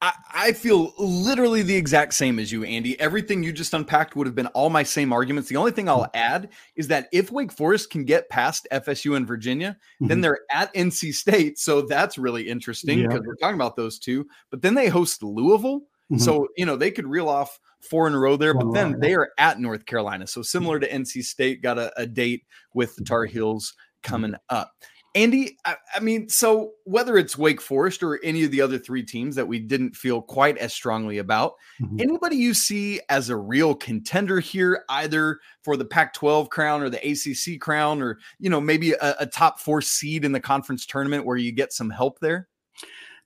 I, 0.00 0.12
I 0.32 0.52
feel 0.52 0.94
literally 0.96 1.62
the 1.62 1.74
exact 1.74 2.14
same 2.14 2.38
as 2.38 2.52
you, 2.52 2.62
Andy. 2.62 2.98
Everything 3.00 3.42
you 3.42 3.52
just 3.52 3.74
unpacked 3.74 4.14
would 4.14 4.28
have 4.28 4.36
been 4.36 4.46
all 4.48 4.70
my 4.70 4.84
same 4.84 5.12
arguments. 5.12 5.48
The 5.48 5.56
only 5.56 5.72
thing 5.72 5.88
I'll 5.88 6.08
add 6.14 6.50
is 6.76 6.86
that 6.88 7.08
if 7.12 7.32
Wake 7.32 7.50
Forest 7.50 7.90
can 7.90 8.04
get 8.04 8.28
past 8.28 8.68
FSU 8.72 9.16
and 9.16 9.26
Virginia, 9.26 9.76
mm-hmm. 9.96 10.06
then 10.06 10.20
they're 10.20 10.40
at 10.52 10.72
NC 10.74 11.14
State. 11.14 11.58
So 11.58 11.82
that's 11.82 12.16
really 12.16 12.48
interesting 12.48 13.02
because 13.02 13.20
yeah. 13.22 13.26
we're 13.26 13.36
talking 13.36 13.56
about 13.56 13.74
those 13.74 13.98
two. 13.98 14.26
But 14.50 14.62
then 14.62 14.74
they 14.74 14.86
host 14.88 15.22
Louisville. 15.22 15.80
Mm-hmm. 16.12 16.18
So, 16.18 16.48
you 16.56 16.64
know, 16.64 16.76
they 16.76 16.92
could 16.92 17.06
reel 17.06 17.28
off 17.28 17.58
four 17.80 18.06
in 18.06 18.14
a 18.14 18.18
row 18.18 18.36
there, 18.36 18.54
but 18.54 18.72
then 18.72 18.98
they 19.00 19.14
are 19.14 19.30
at 19.36 19.60
North 19.60 19.84
Carolina. 19.84 20.26
So 20.26 20.42
similar 20.42 20.78
to 20.78 20.88
NC 20.88 21.24
State, 21.24 21.60
got 21.60 21.78
a, 21.78 21.92
a 22.00 22.06
date 22.06 22.44
with 22.72 22.96
the 22.96 23.04
Tar 23.04 23.24
Heels 23.24 23.74
coming 24.02 24.34
up. 24.48 24.72
Andy, 25.18 25.58
I, 25.64 25.74
I, 25.96 25.98
mean, 25.98 26.28
so 26.28 26.74
whether 26.84 27.18
it's 27.18 27.36
Wake 27.36 27.60
Forest 27.60 28.04
or 28.04 28.20
any 28.22 28.44
of 28.44 28.52
the 28.52 28.60
other 28.60 28.78
three 28.78 29.02
teams 29.02 29.34
that 29.34 29.48
we 29.48 29.58
didn't 29.58 29.96
feel 29.96 30.22
quite 30.22 30.56
as 30.58 30.72
strongly 30.72 31.18
about, 31.18 31.54
mm-hmm. 31.82 31.96
anybody 31.98 32.36
you 32.36 32.54
see 32.54 33.00
as 33.08 33.28
a 33.28 33.36
real 33.36 33.74
contender 33.74 34.38
here, 34.38 34.84
either 34.88 35.40
for 35.64 35.76
the 35.76 35.84
Pac 35.84 36.14
12 36.14 36.50
crown 36.50 36.82
or 36.82 36.88
the 36.88 36.98
ACC 36.98 37.60
crown, 37.60 38.00
or, 38.00 38.20
you 38.38 38.48
know, 38.48 38.60
maybe 38.60 38.92
a, 38.92 39.16
a 39.18 39.26
top 39.26 39.58
four 39.58 39.82
seed 39.82 40.24
in 40.24 40.30
the 40.30 40.38
conference 40.38 40.86
tournament 40.86 41.26
where 41.26 41.36
you 41.36 41.50
get 41.50 41.72
some 41.72 41.90
help 41.90 42.20
there? 42.20 42.46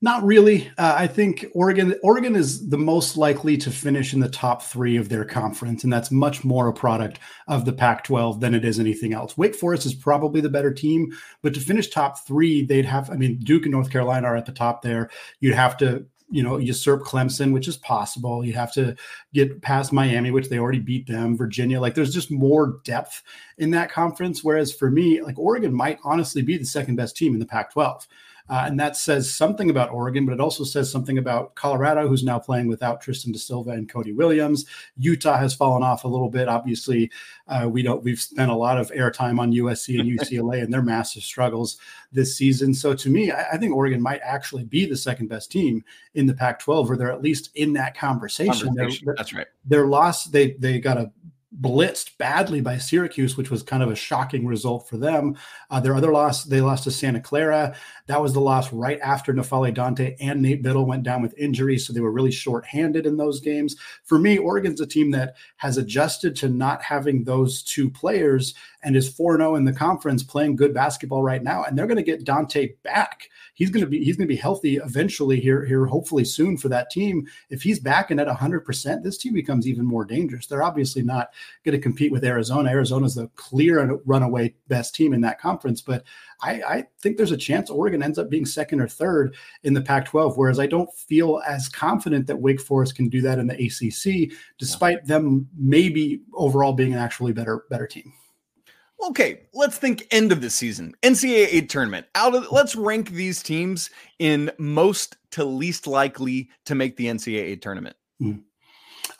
Not 0.04 0.24
really. 0.24 0.68
Uh, 0.78 0.96
I 0.98 1.06
think 1.06 1.46
Oregon 1.54 1.94
Oregon 2.02 2.34
is 2.34 2.68
the 2.68 2.76
most 2.76 3.16
likely 3.16 3.56
to 3.58 3.70
finish 3.70 4.12
in 4.12 4.18
the 4.18 4.28
top 4.28 4.60
three 4.60 4.96
of 4.96 5.08
their 5.08 5.24
conference, 5.24 5.84
and 5.84 5.92
that's 5.92 6.10
much 6.10 6.42
more 6.42 6.66
a 6.66 6.72
product 6.72 7.20
of 7.46 7.64
the 7.64 7.72
Pac-12 7.72 8.40
than 8.40 8.52
it 8.52 8.64
is 8.64 8.80
anything 8.80 9.14
else. 9.14 9.38
Wake 9.38 9.54
Forest 9.54 9.86
is 9.86 9.94
probably 9.94 10.40
the 10.40 10.48
better 10.48 10.74
team, 10.74 11.12
but 11.40 11.54
to 11.54 11.60
finish 11.60 11.88
top 11.88 12.26
three, 12.26 12.64
they'd 12.64 12.84
have. 12.84 13.10
I 13.10 13.14
mean, 13.14 13.38
Duke 13.38 13.62
and 13.62 13.70
North 13.70 13.90
Carolina 13.90 14.26
are 14.26 14.36
at 14.36 14.44
the 14.44 14.52
top 14.52 14.82
there. 14.82 15.08
You'd 15.38 15.54
have 15.54 15.76
to 15.78 16.04
you 16.32 16.42
know, 16.42 16.56
usurp 16.56 17.02
Clemson, 17.02 17.52
which 17.52 17.68
is 17.68 17.76
possible. 17.76 18.42
You'd 18.42 18.56
have 18.56 18.72
to 18.72 18.96
get 19.34 19.60
past 19.60 19.92
Miami, 19.92 20.30
which 20.30 20.48
they 20.48 20.58
already 20.58 20.78
beat 20.78 21.06
them, 21.06 21.36
Virginia. 21.36 21.78
Like 21.78 21.94
there's 21.94 22.14
just 22.14 22.30
more 22.30 22.80
depth 22.84 23.22
in 23.58 23.70
that 23.72 23.92
conference. 23.92 24.42
Whereas 24.42 24.72
for 24.72 24.90
me, 24.90 25.20
like 25.20 25.38
Oregon 25.38 25.74
might 25.74 25.98
honestly 26.02 26.40
be 26.40 26.56
the 26.56 26.64
second 26.64 26.96
best 26.96 27.18
team 27.18 27.34
in 27.34 27.38
the 27.38 27.46
Pac 27.46 27.72
12. 27.74 28.08
Uh, 28.52 28.64
and 28.66 28.78
that 28.78 28.98
says 28.98 29.34
something 29.34 29.70
about 29.70 29.90
Oregon, 29.90 30.26
but 30.26 30.34
it 30.34 30.40
also 30.40 30.62
says 30.62 30.92
something 30.92 31.16
about 31.16 31.54
Colorado, 31.54 32.06
who's 32.06 32.22
now 32.22 32.38
playing 32.38 32.68
without 32.68 33.00
Tristan 33.00 33.32
da 33.32 33.38
Silva 33.38 33.70
and 33.70 33.88
Cody 33.88 34.12
Williams. 34.12 34.66
Utah 34.98 35.38
has 35.38 35.54
fallen 35.54 35.82
off 35.82 36.04
a 36.04 36.08
little 36.08 36.28
bit. 36.28 36.48
Obviously, 36.48 37.10
uh, 37.48 37.66
we 37.66 37.82
don't. 37.82 38.04
We've 38.04 38.20
spent 38.20 38.50
a 38.50 38.54
lot 38.54 38.76
of 38.76 38.90
airtime 38.90 39.40
on 39.40 39.52
USC 39.52 39.98
and 39.98 40.20
UCLA 40.20 40.62
and 40.62 40.70
their 40.70 40.82
massive 40.82 41.22
struggles 41.22 41.78
this 42.12 42.36
season. 42.36 42.74
So 42.74 42.92
to 42.92 43.08
me, 43.08 43.30
I, 43.30 43.52
I, 43.52 43.56
think 43.56 43.74
Oregon 43.74 44.02
might 44.02 44.20
actually 44.22 44.64
be 44.64 44.84
the 44.84 44.98
second 44.98 45.28
best 45.28 45.50
team 45.50 45.82
in 46.12 46.26
the 46.26 46.34
Pac-12, 46.34 46.90
or 46.90 46.96
they're 46.98 47.10
at 47.10 47.22
least 47.22 47.52
in 47.54 47.72
that 47.72 47.96
conversation. 47.96 48.66
conversation. 48.66 49.06
They're, 49.06 49.14
That's 49.16 49.32
right. 49.32 49.46
Their 49.64 49.86
loss, 49.86 50.26
they 50.26 50.52
they 50.58 50.78
got 50.78 50.98
a 50.98 51.10
blitzed 51.60 52.16
badly 52.18 52.60
by 52.60 52.78
Syracuse, 52.78 53.36
which 53.36 53.50
was 53.50 53.62
kind 53.62 53.82
of 53.82 53.90
a 53.90 53.94
shocking 53.94 54.46
result 54.46 54.88
for 54.88 54.96
them. 54.96 55.36
Uh, 55.70 55.80
their 55.80 55.94
other 55.94 56.12
loss, 56.12 56.44
they 56.44 56.60
lost 56.60 56.84
to 56.84 56.90
Santa 56.90 57.20
Clara. 57.20 57.74
That 58.06 58.22
was 58.22 58.32
the 58.32 58.40
loss 58.40 58.72
right 58.72 58.98
after 59.00 59.34
N'Faly 59.34 59.74
Dante 59.74 60.16
and 60.20 60.40
Nate 60.40 60.62
Bittle 60.62 60.86
went 60.86 61.02
down 61.02 61.20
with 61.20 61.36
injuries. 61.38 61.86
So 61.86 61.92
they 61.92 62.00
were 62.00 62.12
really 62.12 62.30
short-handed 62.30 63.06
in 63.06 63.16
those 63.16 63.40
games. 63.40 63.76
For 64.04 64.18
me, 64.18 64.38
Oregon's 64.38 64.80
a 64.80 64.86
team 64.86 65.10
that 65.10 65.36
has 65.56 65.76
adjusted 65.76 66.34
to 66.36 66.48
not 66.48 66.82
having 66.82 67.24
those 67.24 67.62
two 67.62 67.90
players 67.90 68.54
and 68.82 68.96
is 68.96 69.12
4-0 69.12 69.56
in 69.56 69.64
the 69.64 69.72
conference 69.72 70.22
playing 70.22 70.56
good 70.56 70.74
basketball 70.74 71.22
right 71.22 71.42
now. 71.42 71.64
And 71.64 71.76
they're 71.76 71.86
going 71.86 71.96
to 71.96 72.02
get 72.02 72.24
Dante 72.24 72.74
back 72.82 73.28
he's 73.54 73.70
going 73.70 73.84
to 73.84 73.90
be 73.90 74.02
he's 74.02 74.16
going 74.16 74.26
to 74.26 74.34
be 74.34 74.36
healthy 74.36 74.76
eventually 74.76 75.38
here 75.38 75.64
here 75.64 75.86
hopefully 75.86 76.24
soon 76.24 76.56
for 76.56 76.68
that 76.68 76.90
team. 76.90 77.26
If 77.50 77.62
he's 77.62 77.78
back 77.78 78.10
and 78.10 78.20
at 78.20 78.26
100%, 78.26 79.02
this 79.02 79.18
team 79.18 79.34
becomes 79.34 79.66
even 79.66 79.84
more 79.84 80.04
dangerous. 80.04 80.46
They're 80.46 80.62
obviously 80.62 81.02
not 81.02 81.30
going 81.64 81.76
to 81.76 81.82
compete 81.82 82.12
with 82.12 82.24
Arizona. 82.24 82.70
Arizona's 82.70 83.14
the 83.14 83.28
clear 83.36 83.80
and 83.80 84.00
runaway 84.04 84.54
best 84.68 84.94
team 84.94 85.12
in 85.12 85.20
that 85.22 85.40
conference, 85.40 85.80
but 85.80 86.04
I, 86.42 86.62
I 86.62 86.84
think 87.00 87.16
there's 87.16 87.30
a 87.30 87.36
chance 87.36 87.70
Oregon 87.70 88.02
ends 88.02 88.18
up 88.18 88.28
being 88.28 88.46
second 88.46 88.80
or 88.80 88.88
third 88.88 89.36
in 89.62 89.74
the 89.74 89.80
Pac-12. 89.80 90.36
Whereas 90.36 90.58
I 90.58 90.66
don't 90.66 90.92
feel 90.92 91.40
as 91.46 91.68
confident 91.68 92.26
that 92.26 92.40
Wake 92.40 92.60
Forest 92.60 92.96
can 92.96 93.08
do 93.08 93.20
that 93.22 93.38
in 93.38 93.46
the 93.46 93.54
ACC, 93.54 94.36
despite 94.58 94.98
yeah. 95.02 95.06
them 95.06 95.48
maybe 95.56 96.22
overall 96.34 96.72
being 96.72 96.92
an 96.92 96.98
actually 96.98 97.32
better 97.32 97.64
better 97.70 97.86
team. 97.86 98.12
Okay, 99.02 99.40
let's 99.52 99.78
think 99.78 100.06
end 100.10 100.30
of 100.30 100.40
the 100.40 100.50
season. 100.50 100.94
NCAA 101.02 101.68
tournament. 101.68 102.06
Out 102.14 102.34
of 102.34 102.50
let's 102.52 102.76
rank 102.76 103.10
these 103.10 103.42
teams 103.42 103.90
in 104.18 104.50
most 104.58 105.16
to 105.32 105.44
least 105.44 105.86
likely 105.86 106.50
to 106.66 106.74
make 106.74 106.96
the 106.96 107.06
NCAA 107.06 107.60
tournament. 107.60 107.96
Mm. 108.20 108.42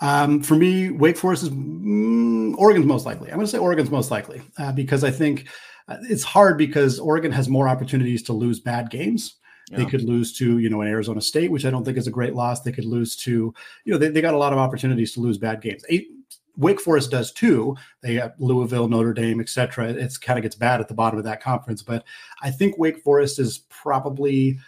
Um, 0.01 0.43
for 0.43 0.55
me, 0.55 0.91
Wake 0.91 1.17
Forest 1.17 1.45
is 1.45 1.51
mm, 1.51 2.55
Oregon's 2.57 2.87
most 2.87 3.07
likely. 3.07 3.31
I'm 3.31 3.37
going 3.37 3.47
to 3.47 3.51
say 3.51 3.59
Oregon's 3.59 3.91
most 3.91 4.11
likely 4.11 4.43
uh, 4.59 4.73
because 4.73 5.05
I 5.05 5.11
think 5.11 5.49
uh, 5.89 5.97
it's 6.03 6.23
hard 6.23 6.59
because 6.59 6.99
Oregon 6.99 7.33
has 7.33 7.49
more 7.49 7.69
opportunities 7.69 8.23
to 8.25 8.33
lose 8.33 8.61
bad 8.61 8.91
games. 8.91 9.37
Yeah. 9.71 9.79
They 9.79 9.87
could 9.87 10.03
lose 10.03 10.33
to, 10.35 10.59
you 10.59 10.69
know, 10.69 10.81
an 10.83 10.89
Arizona 10.89 11.21
State, 11.21 11.51
which 11.51 11.65
I 11.65 11.71
don't 11.71 11.85
think 11.85 11.97
is 11.97 12.07
a 12.07 12.11
great 12.11 12.35
loss. 12.35 12.61
They 12.61 12.73
could 12.73 12.85
lose 12.85 13.17
to, 13.17 13.55
you 13.85 13.93
know, 13.93 13.97
they, 13.97 14.09
they 14.09 14.21
got 14.21 14.35
a 14.35 14.39
lot 14.39 14.53
of 14.53 14.59
opportunities 14.59 15.13
to 15.15 15.21
lose 15.21 15.39
bad 15.39 15.61
games. 15.61 15.85
Eight, 15.89 16.09
Wake 16.57 16.81
Forest 16.81 17.11
does 17.11 17.33
too. 17.33 17.77
They 18.03 18.15
have 18.15 18.35
Louisville, 18.39 18.89
Notre 18.89 19.15
Dame, 19.15 19.41
etc. 19.41 19.91
It's 19.91 20.19
kind 20.19 20.39
of 20.39 20.43
gets 20.43 20.55
bad 20.55 20.81
at 20.81 20.89
the 20.89 20.95
bottom 20.95 21.19
of 21.19 21.25
that 21.25 21.43
conference, 21.43 21.83
but 21.83 22.05
I 22.43 22.51
think 22.51 22.79
Wake 22.79 23.03
Forest 23.03 23.39
is 23.39 23.59
probably 23.71 24.59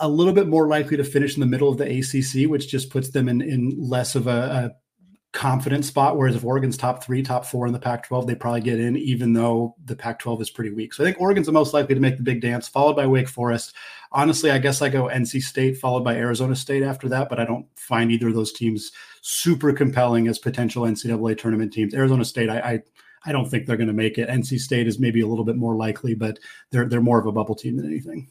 a 0.00 0.08
little 0.08 0.32
bit 0.32 0.48
more 0.48 0.66
likely 0.68 0.96
to 0.96 1.04
finish 1.04 1.34
in 1.34 1.40
the 1.40 1.46
middle 1.46 1.68
of 1.68 1.78
the 1.78 1.84
ACC, 1.84 2.50
which 2.50 2.68
just 2.68 2.90
puts 2.90 3.10
them 3.10 3.28
in 3.28 3.40
in 3.40 3.70
less 3.78 4.14
of 4.14 4.26
a, 4.26 4.30
a 4.30 4.81
confident 5.32 5.84
spot. 5.84 6.16
Whereas 6.16 6.36
if 6.36 6.44
Oregon's 6.44 6.76
top 6.76 7.02
three, 7.02 7.22
top 7.22 7.44
four 7.46 7.66
in 7.66 7.72
the 7.72 7.78
Pac 7.78 8.06
12, 8.06 8.26
they 8.26 8.34
probably 8.34 8.60
get 8.60 8.78
in, 8.78 8.96
even 8.96 9.32
though 9.32 9.74
the 9.84 9.96
Pac 9.96 10.18
12 10.18 10.42
is 10.42 10.50
pretty 10.50 10.70
weak. 10.70 10.92
So 10.92 11.02
I 11.02 11.06
think 11.06 11.20
Oregon's 11.20 11.46
the 11.46 11.52
most 11.52 11.72
likely 11.72 11.94
to 11.94 12.00
make 12.00 12.18
the 12.18 12.22
big 12.22 12.42
dance, 12.42 12.68
followed 12.68 12.96
by 12.96 13.06
Wake 13.06 13.28
Forest. 13.28 13.74
Honestly, 14.12 14.50
I 14.50 14.58
guess 14.58 14.82
I 14.82 14.90
go 14.90 15.04
NC 15.04 15.42
State, 15.42 15.78
followed 15.78 16.04
by 16.04 16.16
Arizona 16.16 16.54
State 16.54 16.82
after 16.82 17.08
that, 17.08 17.30
but 17.30 17.40
I 17.40 17.46
don't 17.46 17.66
find 17.76 18.12
either 18.12 18.28
of 18.28 18.34
those 18.34 18.52
teams 18.52 18.92
super 19.22 19.72
compelling 19.72 20.28
as 20.28 20.38
potential 20.38 20.84
NCAA 20.84 21.38
tournament 21.38 21.72
teams. 21.72 21.94
Arizona 21.94 22.24
State, 22.24 22.50
I, 22.50 22.58
I 22.58 22.82
I 23.24 23.30
don't 23.30 23.48
think 23.48 23.66
they're 23.66 23.76
going 23.76 23.86
to 23.86 23.92
make 23.92 24.18
it. 24.18 24.28
NC 24.28 24.58
State 24.58 24.88
is 24.88 24.98
maybe 24.98 25.20
a 25.20 25.26
little 25.28 25.44
bit 25.44 25.56
more 25.56 25.76
likely, 25.76 26.14
but 26.14 26.38
they're 26.70 26.88
they're 26.88 27.00
more 27.00 27.20
of 27.20 27.26
a 27.26 27.32
bubble 27.32 27.54
team 27.54 27.76
than 27.76 27.86
anything. 27.86 28.28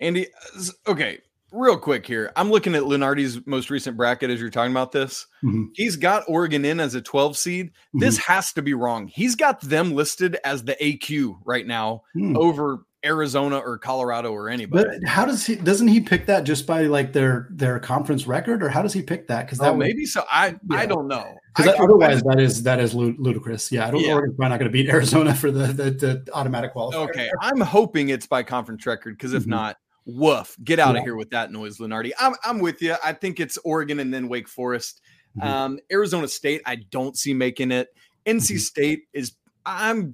Andy, 0.00 0.28
uh, 0.56 0.90
okay, 0.90 1.18
real 1.52 1.76
quick 1.78 2.06
here. 2.06 2.32
I'm 2.36 2.50
looking 2.50 2.74
at 2.74 2.82
Lunardi's 2.82 3.44
most 3.46 3.70
recent 3.70 3.96
bracket 3.96 4.30
as 4.30 4.40
you're 4.40 4.50
talking 4.50 4.72
about 4.72 4.92
this. 4.92 5.26
Mm-hmm. 5.42 5.66
He's 5.74 5.96
got 5.96 6.24
Oregon 6.28 6.64
in 6.64 6.80
as 6.80 6.94
a 6.94 7.02
12 7.02 7.36
seed. 7.36 7.66
Mm-hmm. 7.68 7.98
This 8.00 8.18
has 8.18 8.52
to 8.54 8.62
be 8.62 8.74
wrong. 8.74 9.06
He's 9.08 9.34
got 9.34 9.60
them 9.60 9.92
listed 9.92 10.38
as 10.44 10.64
the 10.64 10.76
AQ 10.80 11.38
right 11.44 11.66
now 11.66 12.02
mm. 12.16 12.36
over 12.36 12.84
Arizona 13.04 13.58
or 13.58 13.78
Colorado 13.78 14.32
or 14.32 14.48
anybody. 14.48 14.84
But 14.84 15.08
how 15.08 15.24
does 15.24 15.46
he 15.46 15.56
doesn't 15.56 15.88
he 15.88 16.00
pick 16.00 16.26
that 16.26 16.44
just 16.44 16.66
by 16.66 16.82
like 16.82 17.12
their 17.12 17.48
their 17.50 17.78
conference 17.78 18.26
record 18.26 18.62
or 18.62 18.68
how 18.68 18.82
does 18.82 18.92
he 18.92 19.02
pick 19.02 19.26
that? 19.28 19.46
Because 19.46 19.58
that 19.58 19.72
oh, 19.72 19.76
maybe 19.76 20.04
so. 20.04 20.24
I 20.30 20.48
yeah. 20.48 20.78
I 20.78 20.86
don't 20.86 21.08
know. 21.08 21.34
Because 21.56 21.74
otherwise 21.78 22.22
that 22.22 22.38
is 22.38 22.62
that 22.64 22.78
is 22.78 22.94
ludicrous. 22.94 23.72
Yeah, 23.72 23.86
I 23.86 23.90
don't 23.90 24.00
yeah. 24.00 24.08
know. 24.08 24.14
Oregon's 24.16 24.36
probably 24.36 24.50
not 24.50 24.58
going 24.58 24.70
to 24.70 24.72
beat 24.72 24.88
Arizona 24.90 25.34
for 25.34 25.50
the, 25.50 25.68
the, 25.68 25.90
the 25.90 26.28
automatic 26.34 26.74
qualifier. 26.74 27.08
Okay, 27.08 27.30
I'm 27.40 27.60
hoping 27.60 28.10
it's 28.10 28.26
by 28.26 28.42
conference 28.42 28.86
record 28.86 29.16
because 29.16 29.32
if 29.32 29.42
mm-hmm. 29.42 29.50
not, 29.50 29.76
woof, 30.14 30.56
get 30.64 30.78
out 30.78 30.94
yeah. 30.94 31.00
of 31.00 31.04
here 31.04 31.16
with 31.16 31.30
that 31.30 31.52
noise, 31.52 31.78
Lunardi. 31.78 32.12
I'm 32.18 32.34
I'm 32.44 32.58
with 32.58 32.82
you. 32.82 32.96
I 33.04 33.12
think 33.12 33.40
it's 33.40 33.58
Oregon 33.64 34.00
and 34.00 34.12
then 34.12 34.28
Wake 34.28 34.48
Forest. 34.48 35.00
Mm-hmm. 35.38 35.48
Um, 35.48 35.78
Arizona 35.92 36.28
State, 36.28 36.62
I 36.66 36.76
don't 36.76 37.16
see 37.16 37.34
making 37.34 37.70
it. 37.70 37.88
NC 38.26 38.36
mm-hmm. 38.36 38.56
State 38.58 39.02
is 39.12 39.32
I'm 39.64 40.12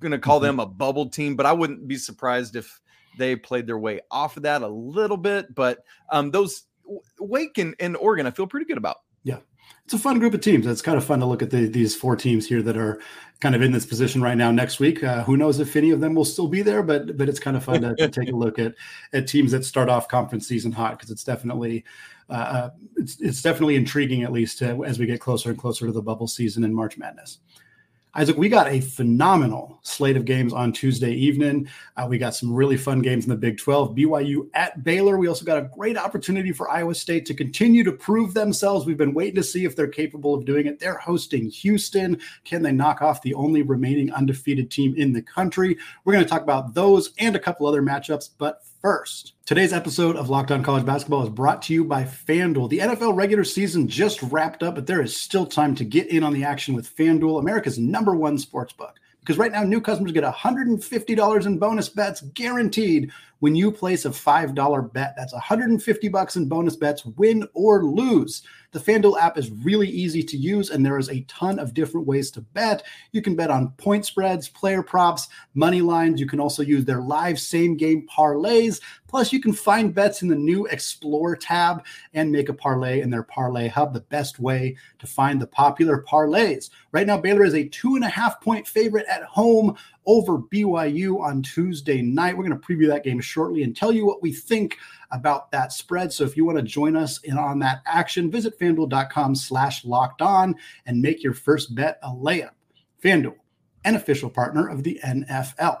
going 0.00 0.12
to 0.12 0.18
call 0.18 0.38
mm-hmm. 0.38 0.46
them 0.46 0.60
a 0.60 0.66
bubble 0.66 1.08
team, 1.08 1.36
but 1.36 1.46
I 1.46 1.52
wouldn't 1.52 1.88
be 1.88 1.96
surprised 1.96 2.56
if 2.56 2.80
they 3.18 3.34
played 3.34 3.66
their 3.66 3.78
way 3.78 4.00
off 4.10 4.36
of 4.36 4.44
that 4.44 4.62
a 4.62 4.68
little 4.68 5.16
bit. 5.16 5.54
But 5.54 5.78
um, 6.10 6.30
those 6.30 6.64
Wake 7.18 7.58
and, 7.58 7.74
and 7.80 7.96
Oregon, 7.96 8.26
I 8.26 8.30
feel 8.30 8.46
pretty 8.46 8.66
good 8.66 8.78
about. 8.78 8.98
Yeah, 9.24 9.38
it's 9.86 9.94
a 9.94 9.98
fun 10.00 10.18
group 10.18 10.34
of 10.34 10.40
teams. 10.40 10.66
It's 10.66 10.82
kind 10.82 10.98
of 10.98 11.04
fun 11.04 11.20
to 11.20 11.26
look 11.26 11.42
at 11.42 11.50
the, 11.50 11.68
these 11.68 11.94
four 11.94 12.16
teams 12.16 12.44
here 12.44 12.60
that 12.60 12.76
are 12.76 13.00
kind 13.38 13.54
of 13.54 13.62
in 13.62 13.70
this 13.70 13.86
position 13.86 14.20
right 14.20 14.36
now. 14.36 14.50
Next 14.50 14.80
week, 14.80 15.04
uh, 15.04 15.22
who 15.22 15.36
knows 15.36 15.60
if 15.60 15.76
any 15.76 15.92
of 15.92 16.00
them 16.00 16.16
will 16.16 16.24
still 16.24 16.48
be 16.48 16.60
there? 16.60 16.82
But 16.82 17.16
but 17.16 17.28
it's 17.28 17.38
kind 17.38 17.56
of 17.56 17.62
fun 17.62 17.82
to, 17.82 17.94
to 17.94 18.08
take 18.08 18.28
a 18.28 18.36
look 18.36 18.58
at 18.58 18.74
at 19.12 19.28
teams 19.28 19.52
that 19.52 19.64
start 19.64 19.88
off 19.88 20.08
conference 20.08 20.48
season 20.48 20.72
hot 20.72 20.98
because 20.98 21.12
it's 21.12 21.22
definitely 21.22 21.84
uh, 22.28 22.32
uh, 22.32 22.70
it's 22.96 23.20
it's 23.20 23.42
definitely 23.42 23.76
intriguing 23.76 24.24
at 24.24 24.32
least 24.32 24.60
uh, 24.60 24.80
as 24.80 24.98
we 24.98 25.06
get 25.06 25.20
closer 25.20 25.50
and 25.50 25.58
closer 25.58 25.86
to 25.86 25.92
the 25.92 26.02
bubble 26.02 26.26
season 26.26 26.64
and 26.64 26.74
March 26.74 26.98
Madness. 26.98 27.38
Isaac, 28.18 28.38
we 28.38 28.48
got 28.48 28.66
a 28.66 28.80
phenomenal 28.80 29.78
slate 29.82 30.16
of 30.16 30.24
games 30.24 30.54
on 30.54 30.72
Tuesday 30.72 31.12
evening. 31.12 31.68
Uh, 31.98 32.06
we 32.08 32.16
got 32.16 32.34
some 32.34 32.50
really 32.50 32.78
fun 32.78 33.02
games 33.02 33.24
in 33.24 33.30
the 33.30 33.36
Big 33.36 33.58
12. 33.58 33.94
BYU 33.94 34.48
at 34.54 34.82
Baylor. 34.82 35.18
We 35.18 35.28
also 35.28 35.44
got 35.44 35.58
a 35.58 35.68
great 35.76 35.98
opportunity 35.98 36.50
for 36.50 36.70
Iowa 36.70 36.94
State 36.94 37.26
to 37.26 37.34
continue 37.34 37.84
to 37.84 37.92
prove 37.92 38.32
themselves. 38.32 38.86
We've 38.86 38.96
been 38.96 39.12
waiting 39.12 39.34
to 39.34 39.42
see 39.42 39.66
if 39.66 39.76
they're 39.76 39.86
capable 39.86 40.32
of 40.32 40.46
doing 40.46 40.66
it. 40.66 40.78
They're 40.78 40.96
hosting 40.96 41.50
Houston. 41.50 42.18
Can 42.44 42.62
they 42.62 42.72
knock 42.72 43.02
off 43.02 43.20
the 43.20 43.34
only 43.34 43.60
remaining 43.60 44.10
undefeated 44.10 44.70
team 44.70 44.94
in 44.96 45.12
the 45.12 45.20
country? 45.20 45.76
We're 46.06 46.14
going 46.14 46.24
to 46.24 46.30
talk 46.30 46.40
about 46.40 46.72
those 46.72 47.10
and 47.18 47.36
a 47.36 47.40
couple 47.40 47.66
other 47.66 47.82
matchups. 47.82 48.30
But 48.38 48.62
first, 48.80 49.34
Today's 49.46 49.72
episode 49.72 50.16
of 50.16 50.28
Locked 50.28 50.50
On 50.50 50.60
College 50.64 50.84
Basketball 50.84 51.22
is 51.22 51.28
brought 51.28 51.62
to 51.62 51.72
you 51.72 51.84
by 51.84 52.02
FanDuel. 52.02 52.68
The 52.68 52.80
NFL 52.80 53.14
regular 53.14 53.44
season 53.44 53.86
just 53.86 54.20
wrapped 54.24 54.64
up, 54.64 54.74
but 54.74 54.88
there 54.88 55.00
is 55.00 55.16
still 55.16 55.46
time 55.46 55.76
to 55.76 55.84
get 55.84 56.08
in 56.08 56.24
on 56.24 56.32
the 56.32 56.42
action 56.42 56.74
with 56.74 56.92
FanDuel, 56.96 57.38
America's 57.38 57.78
number 57.78 58.16
one 58.16 58.38
sports 58.38 58.72
book. 58.72 58.96
Because 59.20 59.38
right 59.38 59.52
now, 59.52 59.62
new 59.62 59.80
customers 59.80 60.10
get 60.10 60.24
$150 60.24 61.46
in 61.46 61.58
bonus 61.60 61.88
bets 61.88 62.22
guaranteed 62.34 63.12
when 63.40 63.54
you 63.54 63.70
place 63.70 64.04
a 64.04 64.10
$5 64.10 64.92
bet. 64.92 65.14
That's 65.16 65.32
150 65.32 66.08
bucks 66.08 66.36
in 66.36 66.48
bonus 66.48 66.76
bets, 66.76 67.04
win 67.04 67.46
or 67.54 67.84
lose. 67.84 68.42
The 68.72 68.80
FanDuel 68.80 69.18
app 69.18 69.38
is 69.38 69.50
really 69.50 69.88
easy 69.88 70.22
to 70.22 70.36
use, 70.36 70.70
and 70.70 70.84
there 70.84 70.98
is 70.98 71.08
a 71.08 71.22
ton 71.22 71.58
of 71.58 71.72
different 71.72 72.06
ways 72.06 72.30
to 72.32 72.40
bet. 72.40 72.82
You 73.12 73.22
can 73.22 73.34
bet 73.34 73.50
on 73.50 73.70
point 73.78 74.04
spreads, 74.04 74.48
player 74.48 74.82
props, 74.82 75.28
money 75.54 75.80
lines. 75.80 76.20
You 76.20 76.26
can 76.26 76.40
also 76.40 76.62
use 76.62 76.84
their 76.84 77.00
live 77.00 77.38
same 77.38 77.76
game 77.76 78.06
parlays. 78.06 78.80
Plus, 79.08 79.32
you 79.32 79.40
can 79.40 79.52
find 79.52 79.94
bets 79.94 80.20
in 80.20 80.28
the 80.28 80.34
new 80.34 80.66
Explore 80.66 81.36
tab 81.36 81.86
and 82.12 82.30
make 82.30 82.48
a 82.48 82.54
parlay 82.54 83.00
in 83.00 83.08
their 83.08 83.22
parlay 83.22 83.68
hub, 83.68 83.94
the 83.94 84.00
best 84.00 84.40
way 84.40 84.76
to 84.98 85.06
find 85.06 85.40
the 85.40 85.46
popular 85.46 86.02
parlays. 86.02 86.70
Right 86.92 87.06
now, 87.06 87.16
Baylor 87.16 87.44
is 87.44 87.54
a 87.54 87.68
two 87.68 87.94
and 87.94 88.04
a 88.04 88.08
half 88.08 88.40
point 88.40 88.66
favorite 88.66 89.06
at 89.08 89.22
home 89.22 89.76
over 90.06 90.38
BYU 90.38 91.20
on 91.20 91.42
Tuesday 91.42 92.00
night. 92.02 92.36
We're 92.36 92.46
going 92.46 92.58
to 92.58 92.66
preview 92.66 92.86
that 92.88 93.04
game 93.04 93.20
shortly 93.20 93.62
and 93.62 93.76
tell 93.76 93.92
you 93.92 94.06
what 94.06 94.22
we 94.22 94.32
think 94.32 94.78
about 95.10 95.50
that 95.52 95.72
spread. 95.72 96.12
So 96.12 96.24
if 96.24 96.36
you 96.36 96.44
want 96.44 96.58
to 96.58 96.64
join 96.64 96.96
us 96.96 97.18
in 97.22 97.36
on 97.36 97.58
that 97.60 97.82
action, 97.86 98.30
visit 98.30 98.58
fanduel.com 98.58 99.34
slash 99.34 99.84
locked 99.84 100.22
on 100.22 100.54
and 100.86 101.00
make 101.00 101.22
your 101.22 101.34
first 101.34 101.74
bet 101.74 101.98
a 102.02 102.08
layup. 102.08 102.50
FanDuel, 103.02 103.36
an 103.84 103.94
official 103.96 104.30
partner 104.30 104.68
of 104.68 104.82
the 104.82 105.00
NFL. 105.04 105.80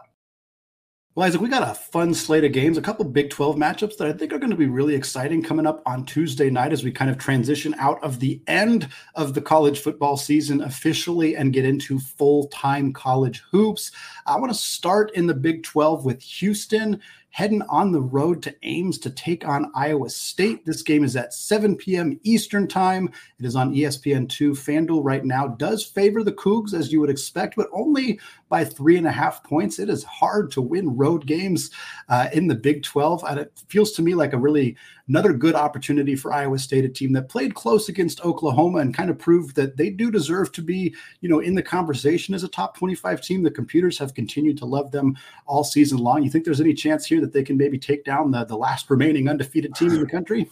Well, 1.16 1.26
Isaac, 1.26 1.40
we 1.40 1.48
got 1.48 1.66
a 1.66 1.72
fun 1.72 2.12
slate 2.12 2.44
of 2.44 2.52
games, 2.52 2.76
a 2.76 2.82
couple 2.82 3.06
Big 3.06 3.30
12 3.30 3.56
matchups 3.56 3.96
that 3.96 4.06
I 4.06 4.12
think 4.12 4.34
are 4.34 4.38
going 4.38 4.50
to 4.50 4.56
be 4.56 4.66
really 4.66 4.94
exciting 4.94 5.42
coming 5.42 5.66
up 5.66 5.80
on 5.86 6.04
Tuesday 6.04 6.50
night 6.50 6.74
as 6.74 6.84
we 6.84 6.92
kind 6.92 7.10
of 7.10 7.16
transition 7.16 7.74
out 7.78 8.04
of 8.04 8.20
the 8.20 8.38
end 8.48 8.90
of 9.14 9.32
the 9.32 9.40
college 9.40 9.78
football 9.78 10.18
season 10.18 10.60
officially 10.60 11.34
and 11.34 11.54
get 11.54 11.64
into 11.64 11.98
full 11.98 12.48
time 12.48 12.92
college 12.92 13.42
hoops. 13.50 13.92
I 14.26 14.38
want 14.38 14.52
to 14.52 14.58
start 14.58 15.10
in 15.14 15.26
the 15.26 15.32
Big 15.32 15.62
12 15.62 16.04
with 16.04 16.20
Houston 16.20 17.00
heading 17.30 17.62
on 17.68 17.92
the 17.92 18.00
road 18.00 18.42
to 18.42 18.54
Ames 18.62 18.98
to 18.98 19.10
take 19.10 19.46
on 19.46 19.70
Iowa 19.74 20.08
State. 20.08 20.64
This 20.64 20.82
game 20.82 21.04
is 21.04 21.16
at 21.16 21.34
7 21.34 21.76
p.m. 21.76 22.18
Eastern 22.22 22.66
Time. 22.66 23.10
It 23.38 23.44
is 23.44 23.56
on 23.56 23.74
ESPN2. 23.74 24.52
FanDuel 24.52 25.04
right 25.04 25.24
now 25.24 25.48
does 25.48 25.84
favor 25.84 26.22
the 26.22 26.32
Cougs, 26.32 26.72
as 26.72 26.90
you 26.90 27.00
would 27.00 27.10
expect, 27.10 27.56
but 27.56 27.68
only 27.72 28.18
by 28.48 28.64
three 28.64 28.96
and 28.96 29.06
a 29.06 29.12
half 29.12 29.44
points. 29.44 29.78
It 29.78 29.90
is 29.90 30.02
hard 30.04 30.50
to 30.52 30.62
win 30.62 30.96
road 30.96 31.26
games 31.26 31.70
uh, 32.08 32.28
in 32.32 32.46
the 32.46 32.54
Big 32.54 32.82
12. 32.82 33.24
And 33.28 33.40
it 33.40 33.52
feels 33.68 33.92
to 33.92 34.02
me 34.02 34.14
like 34.14 34.32
a 34.32 34.38
really 34.38 34.76
another 35.08 35.32
good 35.32 35.54
opportunity 35.54 36.16
for 36.16 36.32
Iowa 36.32 36.58
State, 36.58 36.84
a 36.84 36.88
team 36.88 37.12
that 37.12 37.28
played 37.28 37.54
close 37.54 37.88
against 37.88 38.24
Oklahoma 38.24 38.78
and 38.78 38.94
kind 38.94 39.10
of 39.10 39.18
proved 39.18 39.54
that 39.56 39.76
they 39.76 39.90
do 39.90 40.10
deserve 40.10 40.52
to 40.52 40.62
be, 40.62 40.94
you 41.20 41.28
know, 41.28 41.40
in 41.40 41.54
the 41.54 41.62
conversation 41.62 42.34
as 42.34 42.42
a 42.42 42.48
top 42.48 42.76
25 42.76 43.20
team. 43.20 43.42
The 43.42 43.50
computers 43.50 43.98
have 43.98 44.14
continued 44.14 44.58
to 44.58 44.64
love 44.64 44.90
them 44.90 45.16
all 45.46 45.64
season 45.64 45.98
long. 45.98 46.22
You 46.22 46.30
think 46.30 46.44
there's 46.44 46.60
any 46.60 46.74
chance 46.74 47.06
here 47.06 47.20
that 47.20 47.32
they 47.32 47.42
can 47.42 47.56
maybe 47.56 47.78
take 47.78 48.04
down 48.04 48.30
the, 48.30 48.44
the 48.44 48.56
last 48.56 48.90
remaining 48.90 49.28
undefeated 49.28 49.74
team 49.74 49.90
in 49.92 50.00
the 50.00 50.06
country? 50.06 50.50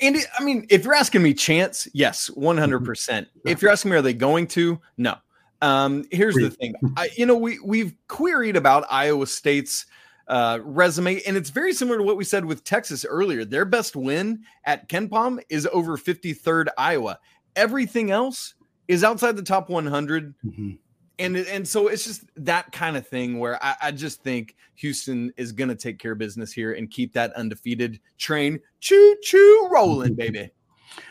And 0.00 0.16
I 0.38 0.42
mean, 0.42 0.66
if 0.68 0.84
you're 0.84 0.94
asking 0.94 1.22
me 1.22 1.32
chance, 1.32 1.86
yes, 1.92 2.28
100%. 2.30 2.84
percent 2.84 3.28
If 3.44 3.62
you're 3.62 3.70
asking 3.70 3.92
me, 3.92 3.96
are 3.98 4.02
they 4.02 4.14
going 4.14 4.48
to? 4.48 4.80
No. 4.96 5.16
Um, 5.60 6.04
here's 6.10 6.34
the 6.34 6.50
thing. 6.50 6.74
I, 6.96 7.08
you 7.16 7.24
know, 7.24 7.36
we 7.36 7.60
we've 7.64 7.94
queried 8.08 8.56
about 8.56 8.84
Iowa 8.90 9.28
State's 9.28 9.86
uh, 10.28 10.58
resume. 10.62 11.20
And 11.26 11.36
it's 11.36 11.50
very 11.50 11.72
similar 11.72 11.98
to 11.98 12.04
what 12.04 12.16
we 12.16 12.24
said 12.24 12.44
with 12.44 12.64
Texas 12.64 13.04
earlier. 13.04 13.44
Their 13.44 13.64
best 13.64 13.96
win 13.96 14.42
at 14.64 14.88
KenPom 14.88 15.42
is 15.48 15.68
over 15.72 15.96
53rd 15.96 16.66
Iowa. 16.78 17.18
Everything 17.56 18.10
else 18.10 18.54
is 18.88 19.04
outside 19.04 19.36
the 19.36 19.42
top 19.42 19.68
100. 19.68 20.34
Mm-hmm. 20.44 20.70
And, 21.18 21.36
and 21.36 21.68
so 21.68 21.88
it's 21.88 22.04
just 22.04 22.24
that 22.36 22.72
kind 22.72 22.96
of 22.96 23.06
thing 23.06 23.38
where 23.38 23.62
I, 23.62 23.76
I 23.82 23.90
just 23.92 24.22
think 24.22 24.56
Houston 24.76 25.32
is 25.36 25.52
going 25.52 25.68
to 25.68 25.76
take 25.76 25.98
care 25.98 26.12
of 26.12 26.18
business 26.18 26.52
here 26.52 26.72
and 26.72 26.90
keep 26.90 27.12
that 27.12 27.32
undefeated 27.34 28.00
train 28.18 28.58
choo 28.80 29.16
choo 29.22 29.68
rolling, 29.70 30.14
baby. 30.14 30.50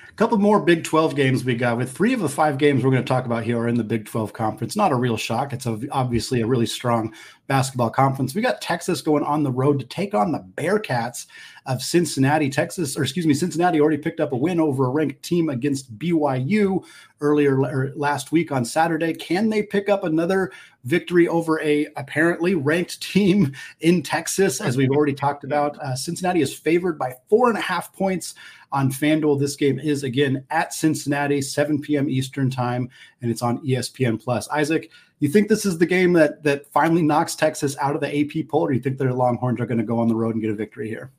A 0.10 0.14
couple 0.16 0.38
more 0.38 0.60
Big 0.60 0.84
12 0.84 1.16
games 1.16 1.46
we 1.46 1.56
got 1.56 1.78
with 1.78 1.92
three 1.92 2.14
of 2.14 2.20
the 2.20 2.30
five 2.30 2.58
games 2.58 2.84
we're 2.84 2.92
going 2.92 3.04
to 3.04 3.08
talk 3.08 3.26
about 3.26 3.44
here 3.44 3.58
are 3.60 3.68
in 3.68 3.76
the 3.76 3.84
Big 3.84 4.06
12 4.06 4.34
conference. 4.34 4.76
Not 4.76 4.92
a 4.92 4.96
real 4.96 5.18
shock. 5.18 5.54
It's 5.54 5.66
a, 5.66 5.80
obviously 5.92 6.42
a 6.42 6.48
really 6.48 6.66
strong 6.66 7.14
basketball 7.52 7.90
conference. 7.90 8.34
We 8.34 8.42
got 8.42 8.62
Texas 8.62 9.02
going 9.02 9.26
on 9.26 9.44
the 9.44 9.52
road 9.52 9.78
to 9.82 9.86
take 9.86 10.14
on 10.14 10.32
the 10.32 10.40
Bearcats 10.56 11.26
of 11.66 11.82
Cincinnati. 11.82 12.50
Texas, 12.50 12.96
or 12.96 13.04
excuse 13.04 13.28
me, 13.28 13.34
Cincinnati 13.34 13.82
already 13.82 13.98
picked 13.98 14.22
up 14.22 14.32
a 14.32 14.38
win 14.38 14.58
over 14.58 14.86
a 14.86 14.90
ranked 14.90 15.22
team 15.22 15.50
against 15.50 16.00
BYU 16.00 16.82
earlier 17.20 17.94
last 17.94 18.32
week 18.32 18.54
on 18.54 18.64
Saturday. 18.64 19.14
Can 19.14 19.50
they 19.50 19.64
pick 19.64 19.90
up 19.90 20.06
another 20.06 20.54
victory 20.86 21.28
over 21.28 21.60
a 21.60 21.88
apparently 21.98 22.56
ranked 22.56 23.02
team 23.02 23.52
in 23.82 24.02
Texas? 24.02 24.62
As 24.62 24.78
we've 24.78 24.90
already 24.90 25.14
talked 25.14 25.44
about, 25.44 25.78
uh, 25.80 25.94
Cincinnati 25.94 26.40
is 26.40 26.58
favored 26.58 26.98
by 26.98 27.18
four 27.30 27.50
and 27.50 27.58
a 27.58 27.62
half 27.62 27.92
points 27.92 28.34
on 28.72 28.90
FanDuel. 28.90 29.38
This 29.42 29.58
game 29.58 29.78
is 29.78 30.06
again 30.06 30.46
at 30.52 30.74
Cincinnati, 30.74 31.42
7 31.42 31.82
p.m. 31.82 32.10
Eastern 32.10 32.50
time, 32.50 32.90
and 33.22 33.30
it's 33.30 33.42
on 33.42 33.60
ESPN 33.66 34.24
Plus. 34.24 34.48
Isaac, 34.48 34.90
you 35.22 35.30
think 35.30 35.48
this 35.48 35.66
is 35.66 35.78
the 35.78 35.86
game 35.86 36.12
that 36.14 36.44
that 36.44 36.68
finally 36.68 37.02
knocks 37.02 37.36
Texas 37.36 37.78
out 37.80 37.96
of 37.96 38.02
the 38.02 38.20
AP 38.20 38.50
poll, 38.50 38.66
or 38.66 38.70
do 38.70 38.76
you 38.76 38.82
think 38.82 38.98
their 38.98 39.14
Longhorns 39.14 39.62
are 39.62 39.66
going 39.66 39.78
to 39.78 39.84
go 39.86 40.00
on 40.00 40.10
the 40.10 40.16
road 40.16 40.36
and 40.36 40.42
get 40.42 40.52
a 40.52 40.56
victory 40.56 40.90
here? 40.90 41.12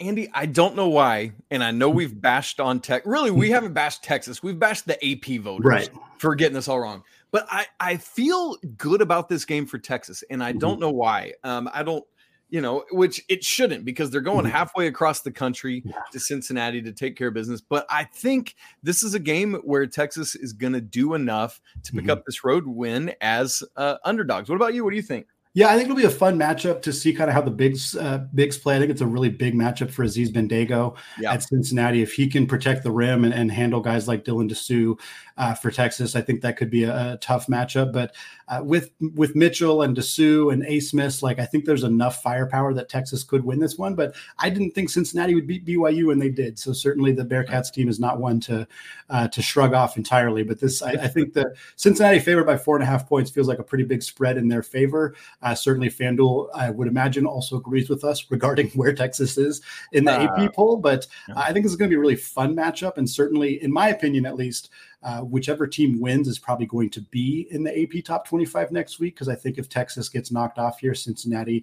Andy, 0.00 0.28
I 0.34 0.46
don't 0.46 0.74
know 0.74 0.88
why, 0.88 1.32
and 1.50 1.62
I 1.62 1.70
know 1.70 1.88
we've 1.88 2.20
bashed 2.20 2.58
on 2.58 2.80
Tech. 2.80 3.02
Really, 3.06 3.30
we 3.30 3.50
haven't 3.50 3.74
bashed 3.74 4.02
Texas. 4.02 4.42
We've 4.42 4.58
bashed 4.58 4.86
the 4.86 4.98
AP 5.04 5.40
voters 5.40 5.64
right. 5.64 5.90
for 6.18 6.34
getting 6.34 6.54
this 6.54 6.66
all 6.66 6.80
wrong. 6.80 7.04
But 7.30 7.46
I, 7.48 7.66
I 7.78 7.96
feel 7.96 8.56
good 8.76 9.00
about 9.00 9.28
this 9.28 9.44
game 9.44 9.66
for 9.66 9.78
Texas, 9.78 10.24
and 10.30 10.42
I 10.42 10.52
don't 10.52 10.74
mm-hmm. 10.74 10.80
know 10.80 10.90
why. 10.90 11.32
Um, 11.44 11.70
I 11.72 11.84
don't 11.84 12.04
you 12.50 12.60
know, 12.60 12.84
which 12.92 13.22
it 13.28 13.42
shouldn't 13.42 13.84
because 13.84 14.10
they're 14.10 14.20
going 14.20 14.44
Mm-hmm. 14.44 14.52
halfway 14.52 14.86
across 14.86 15.22
the 15.22 15.30
country 15.32 15.82
to 16.12 16.20
Cincinnati 16.20 16.80
to 16.82 16.92
take 16.92 17.16
care 17.16 17.28
of 17.28 17.34
business. 17.34 17.60
But 17.60 17.86
I 17.90 18.04
think 18.04 18.54
this 18.82 19.02
is 19.02 19.14
a 19.14 19.18
game 19.18 19.54
where 19.64 19.86
Texas 19.86 20.34
is 20.34 20.52
going 20.52 20.74
to 20.74 20.80
do 20.80 21.14
enough 21.14 21.60
to 21.84 21.92
pick 21.92 22.04
Mhm. 22.04 22.10
up 22.10 22.24
this 22.26 22.44
road 22.44 22.66
win 22.66 23.14
as 23.20 23.62
uh, 23.76 23.96
underdogs. 24.04 24.48
What 24.48 24.56
about 24.56 24.74
you? 24.74 24.84
What 24.84 24.90
do 24.90 24.96
you 24.96 25.02
think? 25.02 25.26
Yeah, 25.56 25.68
I 25.68 25.76
think 25.76 25.84
it'll 25.84 25.96
be 25.96 26.02
a 26.04 26.10
fun 26.10 26.36
matchup 26.36 26.82
to 26.82 26.92
see 26.92 27.12
kind 27.14 27.30
of 27.30 27.34
how 27.34 27.40
the 27.40 27.50
bigs 27.52 27.94
uh, 27.96 28.26
bigs 28.34 28.58
play. 28.58 28.74
I 28.74 28.80
think 28.80 28.90
it's 28.90 29.00
a 29.00 29.06
really 29.06 29.28
big 29.28 29.54
matchup 29.54 29.88
for 29.88 30.02
Aziz 30.02 30.32
Bandaogo 30.32 30.96
Yeah. 31.16 31.32
at 31.32 31.44
Cincinnati. 31.44 32.02
If 32.02 32.12
he 32.12 32.26
can 32.26 32.44
protect 32.44 32.82
the 32.82 32.90
rim 32.90 33.22
and, 33.24 33.32
and 33.32 33.52
handle 33.52 33.80
guys 33.80 34.08
like 34.08 34.24
Dylan 34.24 34.50
Disu 34.50 34.98
uh, 35.36 35.54
for 35.54 35.70
Texas, 35.70 36.16
I 36.16 36.22
think 36.22 36.40
that 36.40 36.56
could 36.56 36.70
be 36.70 36.82
a, 36.82 37.12
a 37.12 37.16
tough 37.18 37.46
matchup. 37.46 37.92
But 37.92 38.16
uh, 38.48 38.62
with 38.64 38.90
with 39.14 39.36
Mitchell 39.36 39.82
and 39.82 39.96
Disu 39.96 40.52
and 40.52 40.64
Abmas, 40.64 41.22
like 41.22 41.38
I 41.38 41.46
think 41.46 41.66
there's 41.66 41.84
enough 41.84 42.20
firepower 42.20 42.74
that 42.74 42.88
Texas 42.88 43.22
could 43.22 43.44
win 43.44 43.60
this 43.60 43.78
one. 43.78 43.94
But 43.94 44.16
I 44.40 44.50
didn't 44.50 44.72
think 44.72 44.90
Cincinnati 44.90 45.36
would 45.36 45.46
beat 45.46 45.64
BYU, 45.64 46.10
and 46.10 46.20
they 46.20 46.30
did. 46.30 46.58
So 46.58 46.72
certainly 46.72 47.12
the 47.12 47.24
Bearcats 47.24 47.72
team 47.72 47.88
is 47.88 48.00
not 48.00 48.18
one 48.18 48.40
to 48.40 48.66
uh, 49.08 49.28
to 49.28 49.40
shrug 49.40 49.72
off 49.72 49.96
entirely. 49.96 50.42
But 50.42 50.58
this, 50.58 50.82
I, 50.82 50.90
I 50.94 51.06
think 51.06 51.32
the 51.32 51.54
Cincinnati 51.76 52.18
favored 52.18 52.44
by 52.44 52.56
four 52.56 52.74
and 52.74 52.82
a 52.82 52.86
half 52.86 53.08
points 53.08 53.30
feels 53.30 53.46
like 53.46 53.60
a 53.60 53.64
pretty 53.64 53.84
big 53.84 54.02
spread 54.02 54.36
in 54.36 54.48
their 54.48 54.64
favor. 54.64 55.14
Uh, 55.44 55.54
certainly, 55.54 55.90
FanDuel, 55.90 56.48
I 56.54 56.70
would 56.70 56.88
imagine, 56.88 57.26
also 57.26 57.58
agrees 57.58 57.90
with 57.90 58.02
us 58.02 58.30
regarding 58.30 58.68
where 58.74 58.94
Texas 58.94 59.36
is 59.36 59.60
in 59.92 60.04
the 60.04 60.12
AP 60.12 60.54
poll. 60.54 60.78
But 60.78 61.06
yeah. 61.28 61.34
I 61.36 61.52
think 61.52 61.64
this 61.64 61.72
is 61.72 61.76
going 61.76 61.90
to 61.90 61.94
be 61.94 61.98
a 61.98 62.00
really 62.00 62.16
fun 62.16 62.56
matchup. 62.56 62.96
And 62.96 63.08
certainly, 63.08 63.62
in 63.62 63.70
my 63.70 63.90
opinion, 63.90 64.24
at 64.24 64.36
least, 64.36 64.70
uh, 65.02 65.20
whichever 65.20 65.66
team 65.66 66.00
wins 66.00 66.28
is 66.28 66.38
probably 66.38 66.64
going 66.64 66.88
to 66.90 67.02
be 67.02 67.46
in 67.50 67.62
the 67.62 67.82
AP 67.82 68.04
top 68.04 68.26
25 68.26 68.72
next 68.72 68.98
week. 68.98 69.14
Because 69.14 69.28
I 69.28 69.34
think 69.34 69.58
if 69.58 69.68
Texas 69.68 70.08
gets 70.08 70.32
knocked 70.32 70.58
off 70.58 70.80
here, 70.80 70.94
Cincinnati 70.94 71.62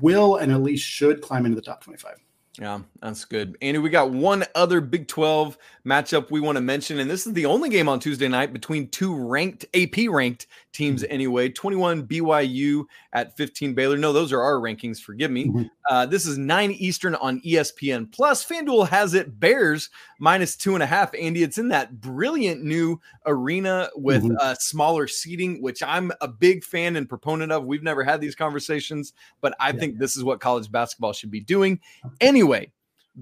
will 0.00 0.36
and 0.36 0.50
at 0.50 0.62
least 0.62 0.84
should 0.84 1.22
climb 1.22 1.46
into 1.46 1.54
the 1.54 1.62
top 1.62 1.82
25. 1.84 2.16
Yeah, 2.58 2.80
that's 3.02 3.26
good. 3.26 3.56
Andy, 3.60 3.78
we 3.78 3.90
got 3.90 4.10
one 4.10 4.44
other 4.54 4.80
Big 4.80 5.08
12 5.08 5.58
matchup 5.86 6.30
we 6.30 6.40
want 6.40 6.56
to 6.56 6.62
mention, 6.62 6.98
and 6.98 7.10
this 7.10 7.26
is 7.26 7.34
the 7.34 7.44
only 7.46 7.68
game 7.68 7.86
on 7.88 8.00
Tuesday 8.00 8.28
night 8.28 8.52
between 8.52 8.88
two 8.88 9.14
ranked, 9.14 9.66
AP 9.74 10.08
ranked 10.08 10.46
teams 10.72 11.04
anyway 11.04 11.48
21 11.48 12.06
BYU 12.06 12.84
at 13.14 13.34
15 13.36 13.72
Baylor. 13.74 13.96
No, 13.96 14.12
those 14.12 14.30
are 14.32 14.42
our 14.42 14.56
rankings. 14.56 15.00
Forgive 15.00 15.30
me. 15.30 15.46
Mhm. 15.46 15.70
Uh, 15.88 16.04
this 16.04 16.26
is 16.26 16.36
9 16.36 16.70
Eastern 16.72 17.14
on 17.14 17.40
ESPN. 17.44 18.06
Plus, 18.12 18.44
FanDuel 18.44 18.88
has 18.88 19.14
it 19.14 19.38
Bears 19.40 19.88
minus 20.18 20.54
two 20.56 20.74
and 20.74 20.82
a 20.82 20.86
half. 20.86 21.14
Andy, 21.14 21.42
it's 21.42 21.56
in 21.58 21.68
that 21.68 22.00
brilliant 22.00 22.62
new 22.62 23.00
arena 23.24 23.88
with 23.96 24.22
Mhm. 24.22 24.36
uh, 24.38 24.54
smaller 24.56 25.06
seating, 25.08 25.62
which 25.62 25.82
I'm 25.82 26.12
a 26.20 26.28
big 26.28 26.62
fan 26.64 26.96
and 26.96 27.08
proponent 27.08 27.52
of. 27.52 27.64
We've 27.64 27.82
never 27.82 28.02
had 28.04 28.20
these 28.20 28.34
conversations, 28.34 29.12
but 29.40 29.54
I 29.60 29.68
Yeah. 29.70 29.78
think 29.80 29.98
this 29.98 30.14
is 30.16 30.24
what 30.24 30.40
college 30.40 30.70
basketball 30.70 31.12
should 31.14 31.30
be 31.30 31.40
doing. 31.40 31.80
Anyway, 32.20 32.45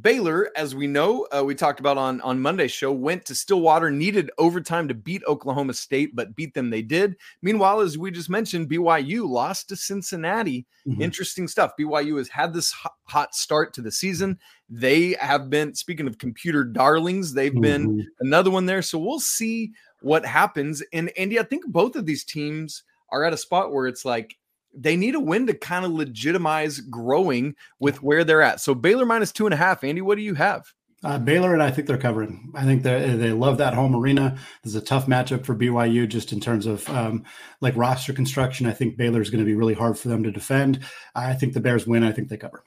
Baylor, 0.01 0.51
as 0.57 0.75
we 0.75 0.89
know, 0.89 1.25
uh, 1.31 1.45
we 1.45 1.55
talked 1.55 1.79
about 1.79 1.97
on 1.97 2.21
on 2.23 2.41
Monday's 2.41 2.73
show, 2.73 2.91
went 2.91 3.25
to 3.27 3.35
Stillwater, 3.35 3.93
needed 3.93 4.29
overtime 4.39 4.89
to 4.89 4.95
beat 4.95 5.23
Oklahoma 5.29 5.73
State, 5.73 6.17
but 6.17 6.35
beat 6.35 6.53
them 6.53 6.69
they 6.69 6.83
did. 6.83 7.17
Meanwhile, 7.43 7.81
as 7.81 7.97
we 7.97 8.11
just 8.11 8.29
mentioned, 8.29 8.69
BYU 8.69 9.29
lost 9.29 9.69
to 9.69 9.77
Cincinnati. 9.77 10.67
Mhm. 10.89 11.01
Interesting 11.01 11.47
stuff. 11.47 11.77
BYU 11.79 12.17
has 12.17 12.29
had 12.29 12.53
this 12.53 12.75
hot, 13.05 13.37
start 13.37 13.73
to 13.75 13.83
the 13.83 13.93
season. 13.93 14.37
They 14.69 15.13
have 15.21 15.49
been 15.49 15.75
speaking 15.77 16.09
of 16.09 16.19
computer 16.19 16.65
darlings. 16.65 17.33
They've 17.33 17.61
been 17.61 17.99
Mhm. 17.99 18.05
another 18.19 18.51
one 18.51 18.67
there. 18.67 18.83
So 18.83 18.99
we'll 18.99 19.21
see 19.21 19.71
what 20.01 20.27
happens. 20.27 20.83
And 20.93 21.11
Andy, 21.17 21.39
I 21.39 21.45
think 21.45 21.67
both 21.67 21.95
of 21.95 22.05
these 22.05 22.25
teams 22.25 22.83
are 23.11 23.23
at 23.23 23.33
a 23.33 23.37
spot 23.37 23.73
where 23.73 23.87
it's 23.87 24.05
like 24.05 24.37
they 24.77 24.97
need 24.97 25.15
a 25.15 25.21
win 25.21 25.47
to 25.47 25.55
kind 25.55 25.85
of 25.85 25.93
legitimize 25.93 26.81
growing 26.81 27.55
with 27.79 28.03
where 28.03 28.25
they're 28.25 28.43
at. 28.43 28.61
So 28.61 28.75
Baylor 28.75 29.07
minus 29.07 29.33
two 29.33 29.47
and 29.47 29.55
a 29.55 29.57
half. 29.57 29.85
Andy, 29.85 30.01
what 30.01 30.17
do 30.17 30.23
you 30.23 30.35
have? 30.35 30.73
Uh, 31.05 31.19
Baylor 31.19 31.53
and 31.53 31.63
I 31.63 31.71
think 31.71 31.87
they're 31.87 31.99
covering. 31.99 32.51
I 32.55 32.65
think 32.65 32.83
they 32.83 33.15
they 33.15 33.33
love 33.33 33.59
that 33.59 33.75
home 33.75 33.95
arena. 33.95 34.39
This 34.63 34.75
is 34.75 34.83
a 34.83 34.85
tough 34.85 35.07
matchup 35.07 35.45
for 35.45 35.55
BYU 35.55 36.09
just 36.09 36.33
in 36.33 36.41
terms 36.41 36.65
of 36.65 36.89
um, 36.89 37.25
like 37.61 37.77
roster 37.77 38.15
construction. 38.15 38.67
I 38.67 38.73
think 38.73 38.97
Baylor 38.97 39.21
is 39.21 39.29
going 39.29 39.45
to 39.45 39.47
be 39.47 39.55
really 39.55 39.75
hard 39.75 39.99
for 39.99 40.09
them 40.09 40.23
to 40.23 40.33
defend. 40.33 40.81
I 41.15 41.35
think 41.35 41.53
the 41.53 41.61
Bears 41.61 41.87
win. 41.87 42.05
I 42.05 42.13
think 42.13 42.31
they 42.31 42.39
cover. 42.39 42.65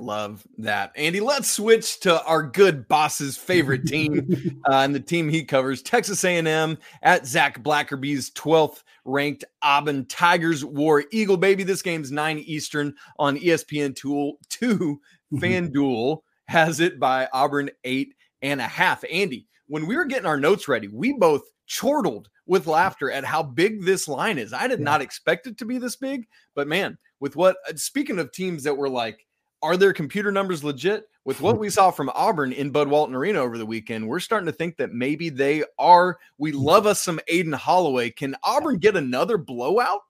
Love 0.00 0.46
that. 0.58 0.92
Andy, 0.96 1.20
let's 1.20 1.50
switch 1.50 2.00
to 2.00 2.22
our 2.24 2.42
good 2.42 2.88
boss's 2.88 3.36
favorite 3.36 3.86
team 3.86 4.60
uh, 4.70 4.76
and 4.76 4.94
the 4.94 5.00
team 5.00 5.28
he 5.28 5.44
covers, 5.44 5.82
Texas 5.82 6.24
A&M 6.24 6.78
at 7.02 7.26
Zach 7.26 7.62
Blackerby's 7.62 8.30
12th 8.30 8.82
ranked 9.04 9.44
Auburn 9.62 10.06
Tigers 10.06 10.64
War 10.64 11.04
Eagle 11.12 11.36
baby. 11.36 11.62
This 11.62 11.82
game's 11.82 12.10
9 12.10 12.38
Eastern 12.38 12.94
on 13.18 13.36
ESPN 13.38 13.94
Tool 13.94 14.38
2. 14.48 15.00
FanDuel 15.34 16.20
has 16.48 16.80
it 16.80 16.98
by 16.98 17.28
Auburn 17.32 17.70
eight 17.84 18.14
and 18.42 18.60
a 18.60 18.64
half. 18.66 19.04
Andy, 19.10 19.46
when 19.68 19.86
we 19.86 19.96
were 19.96 20.04
getting 20.06 20.26
our 20.26 20.36
notes 20.40 20.66
ready, 20.66 20.88
we 20.88 21.12
both 21.12 21.42
chortled 21.66 22.28
with 22.46 22.66
laughter 22.66 23.12
at 23.12 23.24
how 23.24 23.42
big 23.42 23.84
this 23.84 24.08
line 24.08 24.38
is. 24.38 24.52
I 24.52 24.66
did 24.66 24.80
Yeah. 24.80 24.84
not 24.84 25.02
expect 25.02 25.46
it 25.46 25.56
to 25.58 25.64
be 25.64 25.78
this 25.78 25.94
big, 25.94 26.26
but 26.56 26.66
man, 26.66 26.98
with 27.20 27.36
what 27.36 27.56
uh, 27.68 27.76
speaking 27.76 28.18
of 28.18 28.32
teams 28.32 28.64
that 28.64 28.76
were 28.76 28.88
like, 28.88 29.24
are 29.62 29.76
their 29.76 29.92
computer 29.92 30.32
numbers 30.32 30.64
legit? 30.64 31.08
With 31.24 31.40
what 31.42 31.58
we 31.58 31.68
saw 31.68 31.90
from 31.90 32.10
Auburn 32.14 32.52
in 32.52 32.70
Bud 32.70 32.88
Walton 32.88 33.14
Arena 33.14 33.40
over 33.40 33.58
the 33.58 33.66
weekend, 33.66 34.08
we're 34.08 34.20
starting 34.20 34.46
to 34.46 34.52
think 34.52 34.78
that 34.78 34.92
maybe 34.92 35.28
they 35.28 35.62
are. 35.78 36.18
We 36.38 36.50
love 36.52 36.86
us 36.86 37.00
some 37.00 37.20
Aden 37.28 37.52
Holloway. 37.52 38.10
Can 38.10 38.34
Auburn 38.42 38.78
get 38.78 38.96
another 38.96 39.36
blowout? 39.36 40.00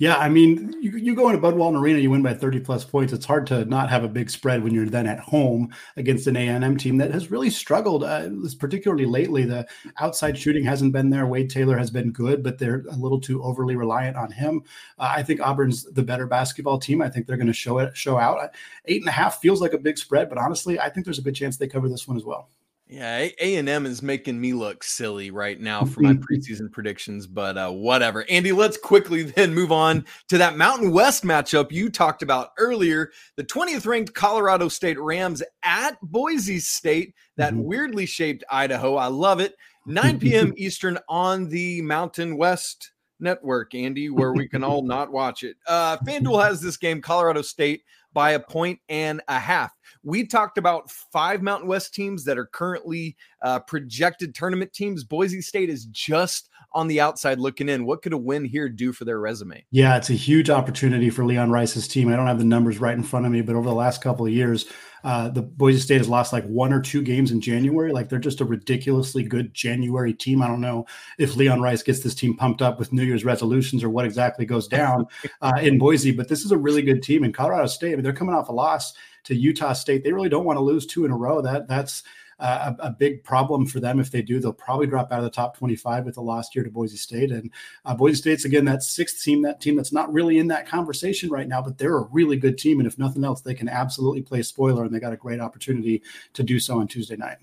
Yeah, 0.00 0.16
I 0.16 0.30
mean, 0.30 0.74
you, 0.80 0.92
you 0.92 1.14
go 1.14 1.28
into 1.28 1.42
Bud 1.42 1.56
Walton 1.56 1.78
Arena, 1.78 1.98
you 1.98 2.10
win 2.10 2.22
by 2.22 2.32
30 2.32 2.60
plus 2.60 2.86
points. 2.86 3.12
It's 3.12 3.26
hard 3.26 3.46
to 3.48 3.66
not 3.66 3.90
have 3.90 4.02
a 4.02 4.08
big 4.08 4.30
spread 4.30 4.64
when 4.64 4.72
you're 4.72 4.86
then 4.86 5.06
at 5.06 5.20
home 5.20 5.74
against 5.98 6.26
an 6.26 6.38
A&M 6.38 6.78
team 6.78 6.96
that 6.96 7.10
has 7.10 7.30
really 7.30 7.50
struggled, 7.50 8.02
uh, 8.02 8.30
particularly 8.58 9.04
lately. 9.04 9.44
The 9.44 9.68
outside 9.98 10.38
shooting 10.38 10.64
hasn't 10.64 10.94
been 10.94 11.10
there. 11.10 11.26
Wade 11.26 11.50
Taylor 11.50 11.76
has 11.76 11.90
been 11.90 12.12
good, 12.12 12.42
but 12.42 12.58
they're 12.58 12.82
a 12.90 12.96
little 12.96 13.20
too 13.20 13.42
overly 13.42 13.76
reliant 13.76 14.16
on 14.16 14.32
him. 14.32 14.62
Uh, 14.98 15.12
I 15.16 15.22
think 15.22 15.42
Auburn's 15.42 15.84
the 15.84 16.02
better 16.02 16.26
basketball 16.26 16.78
team. 16.78 17.02
I 17.02 17.10
think 17.10 17.26
they're 17.26 17.36
going 17.36 17.46
to 17.48 17.52
show 17.52 17.78
it, 17.78 17.94
show 17.94 18.16
out. 18.16 18.54
Eight 18.86 19.02
and 19.02 19.08
a 19.08 19.12
half 19.12 19.42
feels 19.42 19.60
like 19.60 19.74
a 19.74 19.78
big 19.78 19.98
spread, 19.98 20.30
but 20.30 20.38
honestly, 20.38 20.80
I 20.80 20.88
think 20.88 21.04
there's 21.04 21.18
a 21.18 21.22
good 21.22 21.34
chance 21.34 21.58
they 21.58 21.68
cover 21.68 21.90
this 21.90 22.08
one 22.08 22.16
as 22.16 22.24
well. 22.24 22.48
Yeah, 22.92 23.28
A 23.40 23.56
and 23.56 23.68
M 23.68 23.86
is 23.86 24.02
making 24.02 24.40
me 24.40 24.52
look 24.52 24.82
silly 24.82 25.30
right 25.30 25.60
now 25.60 25.84
for 25.84 26.00
my 26.00 26.14
preseason 26.14 26.72
predictions, 26.72 27.24
but 27.24 27.56
uh, 27.56 27.70
whatever. 27.70 28.24
Andy, 28.28 28.50
let's 28.50 28.76
quickly 28.76 29.22
then 29.36 29.54
move 29.54 29.70
on 29.70 30.04
to 30.28 30.38
that 30.38 30.56
Mountain 30.56 30.90
West 30.90 31.22
matchup 31.22 31.70
you 31.70 31.88
talked 31.88 32.22
about 32.22 32.50
earlier. 32.58 33.12
The 33.36 33.44
20th 33.44 33.86
ranked 33.86 34.12
Colorado 34.14 34.68
State 34.68 34.98
Rams 34.98 35.40
at 35.62 36.00
Boise 36.02 36.58
State, 36.58 37.14
that 37.36 37.54
Mhm. 37.54 37.62
weirdly 37.62 38.06
shaped 38.06 38.42
Idaho. 38.50 38.96
I 38.96 39.06
love 39.06 39.38
it. 39.38 39.54
9 39.86 40.18
p.m. 40.18 40.52
Eastern 40.56 40.98
on 41.08 41.48
the 41.48 41.82
Mountain 41.82 42.36
West 42.36 42.90
network, 43.20 43.72
Andy, 43.74 44.10
where 44.10 44.32
we 44.32 44.48
can 44.48 44.64
all 44.64 44.82
not 44.82 45.12
watch 45.12 45.44
it. 45.44 45.56
Uh, 45.68 45.96
FanDuel 45.98 46.42
has 46.42 46.60
this 46.60 46.76
game, 46.76 47.00
Colorado 47.00 47.42
State, 47.42 47.82
by 48.12 48.32
a 48.32 48.40
point 48.40 48.78
and 48.88 49.22
a 49.28 49.38
half. 49.38 49.72
We 50.02 50.26
talked 50.26 50.58
about 50.58 50.90
five 50.90 51.42
Mountain 51.42 51.68
West 51.68 51.94
teams 51.94 52.24
that 52.24 52.38
are 52.38 52.46
currently 52.46 53.16
uh, 53.42 53.60
projected 53.60 54.34
tournament 54.34 54.72
teams. 54.72 55.04
Boise 55.04 55.40
State 55.40 55.70
is 55.70 55.86
just 55.86 56.49
on 56.72 56.88
the 56.88 57.00
outside 57.00 57.38
looking 57.38 57.68
in. 57.68 57.84
What 57.84 58.02
could 58.02 58.12
a 58.12 58.18
win 58.18 58.44
here 58.44 58.68
do 58.68 58.92
for 58.92 59.04
their 59.04 59.18
resume? 59.18 59.64
Yeah, 59.70 59.96
it's 59.96 60.10
a 60.10 60.14
huge 60.14 60.50
opportunity 60.50 61.10
for 61.10 61.24
Leon 61.24 61.50
Rice's 61.50 61.88
team. 61.88 62.08
I 62.08 62.16
don't 62.16 62.26
have 62.26 62.38
the 62.38 62.44
numbers 62.44 62.78
right 62.78 62.94
in 62.94 63.02
front 63.02 63.26
of 63.26 63.32
me, 63.32 63.40
but 63.42 63.56
over 63.56 63.68
the 63.68 63.74
last 63.74 64.02
couple 64.02 64.26
of 64.26 64.32
years, 64.32 64.66
uh, 65.02 65.28
the 65.28 65.42
Boise 65.42 65.80
State 65.80 65.98
has 65.98 66.08
lost 66.08 66.32
like 66.32 66.44
one 66.44 66.72
or 66.72 66.80
two 66.80 67.02
games 67.02 67.30
in 67.30 67.40
January. 67.40 67.92
Like 67.92 68.08
they're 68.08 68.18
just 68.18 68.40
a 68.40 68.44
ridiculously 68.44 69.22
good 69.22 69.54
January 69.54 70.12
team. 70.12 70.42
I 70.42 70.46
don't 70.46 70.60
know 70.60 70.86
if 71.18 71.36
Leon 71.36 71.60
Rice 71.60 71.82
gets 71.82 72.00
this 72.00 72.14
team 72.14 72.36
pumped 72.36 72.62
up 72.62 72.78
with 72.78 72.92
New 72.92 73.02
Year's 73.02 73.24
resolutions 73.24 73.82
or 73.82 73.90
what 73.90 74.04
exactly 74.04 74.44
goes 74.44 74.68
down 74.68 75.06
uh, 75.40 75.58
in 75.60 75.78
Boise, 75.78 76.12
but 76.12 76.28
this 76.28 76.44
is 76.44 76.52
a 76.52 76.58
really 76.58 76.82
good 76.82 77.02
team. 77.02 77.24
In 77.24 77.32
Colorado 77.32 77.66
State, 77.66 77.92
I 77.92 77.96
mean, 77.96 78.04
they're 78.04 78.12
coming 78.12 78.34
off 78.34 78.48
a 78.48 78.52
loss 78.52 78.94
to 79.24 79.34
Utah 79.34 79.72
State. 79.72 80.04
They 80.04 80.12
really 80.12 80.28
don't 80.28 80.44
want 80.44 80.56
to 80.56 80.62
lose 80.62 80.86
two 80.86 81.04
in 81.04 81.10
a 81.10 81.16
row. 81.16 81.40
That 81.40 81.66
that's 81.68 82.02
a, 82.40 82.76
a, 82.80 82.90
big 82.90 83.22
problem 83.22 83.66
for 83.66 83.80
them. 83.80 84.00
If 84.00 84.10
they 84.10 84.22
do, 84.22 84.40
they'll 84.40 84.52
probably 84.52 84.86
drop 84.86 85.12
out 85.12 85.18
of 85.18 85.24
the 85.24 85.30
top 85.30 85.56
25 85.56 86.04
with 86.04 86.14
the 86.14 86.22
last 86.22 86.54
year 86.54 86.64
to 86.64 86.70
Boise 86.70 86.96
State. 86.96 87.30
And 87.30 87.50
uh, 87.84 87.94
Boise 87.94 88.16
State's 88.16 88.44
again 88.44 88.64
that 88.64 88.82
sixth 88.82 89.22
team, 89.22 89.42
that 89.42 89.60
team 89.60 89.76
that's 89.76 89.92
not 89.92 90.12
really 90.12 90.38
in 90.38 90.48
that 90.48 90.66
conversation 90.66 91.30
right 91.30 91.48
now, 91.48 91.60
but 91.60 91.78
they're 91.78 91.98
a 91.98 92.08
really 92.10 92.36
good 92.36 92.58
team. 92.58 92.80
And 92.80 92.86
if 92.86 92.98
nothing 92.98 93.24
else, 93.24 93.40
they 93.40 93.54
can 93.54 93.68
absolutely 93.68 94.22
play 94.22 94.42
spoiler, 94.42 94.84
and 94.84 94.94
they 94.94 95.00
got 95.00 95.12
a 95.12 95.18
great 95.18 95.40
opportunity 95.40 96.02
to 96.32 96.42
do 96.42 96.58
so 96.58 96.80
on 96.80 96.88
Tuesday 96.88 97.16
night. 97.16 97.36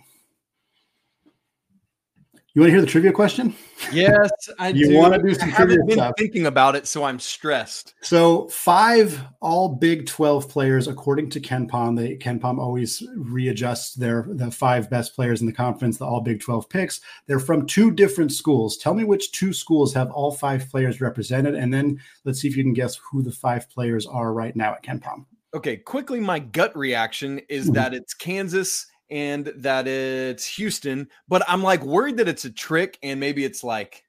You 2.57 2.61
want 2.61 2.69
to 2.69 2.73
hear 2.73 2.81
the 2.81 2.87
trivia 2.87 3.11
question? 3.11 3.53
Yes, 3.91 4.31
I 4.57 4.69
you 4.73 4.87
do. 4.87 4.97
want 4.97 5.13
to 5.13 5.21
do 5.21 5.35
some 5.35 5.47
I 5.49 5.51
haven't 5.51 5.85
been 5.85 5.97
stuff. 5.97 6.15
thinking 6.17 6.47
about 6.47 6.75
it, 6.75 6.87
so 6.87 7.03
I'm 7.03 7.19
stressed. 7.19 7.93
So 8.01 8.47
five 8.47 9.21
all 9.41 9.69
Big 9.75 10.07
12 10.07 10.49
players, 10.49 10.87
according 10.87 11.29
to 11.29 11.39
KenPom. 11.39 11.95
They 11.95 12.15
KenPom 12.17 12.57
always 12.57 13.03
readjusts 13.15 13.93
their 13.93 14.25
the 14.27 14.49
five 14.49 14.89
best 14.89 15.13
players 15.13 15.39
in 15.41 15.45
the 15.45 15.53
conference, 15.53 15.99
the 15.99 16.05
all 16.05 16.19
Big 16.19 16.41
12 16.41 16.67
picks. 16.67 16.99
They're 17.27 17.37
from 17.39 17.67
two 17.67 17.91
different 17.91 18.31
schools. 18.31 18.75
Tell 18.77 18.95
me 18.95 19.03
which 19.03 19.31
two 19.33 19.53
schools 19.53 19.93
have 19.93 20.09
all 20.09 20.31
five 20.31 20.67
players 20.71 20.99
represented, 20.99 21.53
and 21.53 21.71
then 21.71 22.01
let's 22.23 22.41
see 22.41 22.47
if 22.47 22.57
you 22.57 22.63
can 22.63 22.73
guess 22.73 22.95
who 22.95 23.21
the 23.21 23.31
five 23.31 23.69
players 23.69 24.07
are 24.07 24.33
right 24.33 24.55
now 24.55 24.73
at 24.73 24.81
KenPom. 24.83 25.27
Okay, 25.53 25.77
quickly, 25.77 26.19
my 26.19 26.39
gut 26.39 26.75
reaction 26.75 27.39
is 27.49 27.69
Mhm. 27.69 27.73
that 27.75 27.93
it's 27.93 28.15
Kansas 28.15 28.87
and 29.09 29.51
that 29.57 29.87
it's 29.87 30.45
Houston, 30.55 31.07
but 31.27 31.43
I'm 31.47 31.63
like 31.63 31.83
worried 31.83 32.17
that 32.17 32.27
it's 32.27 32.45
a 32.45 32.51
trick 32.51 32.97
and 33.03 33.19
maybe 33.19 33.45
it's 33.45 33.63
like 33.63 34.03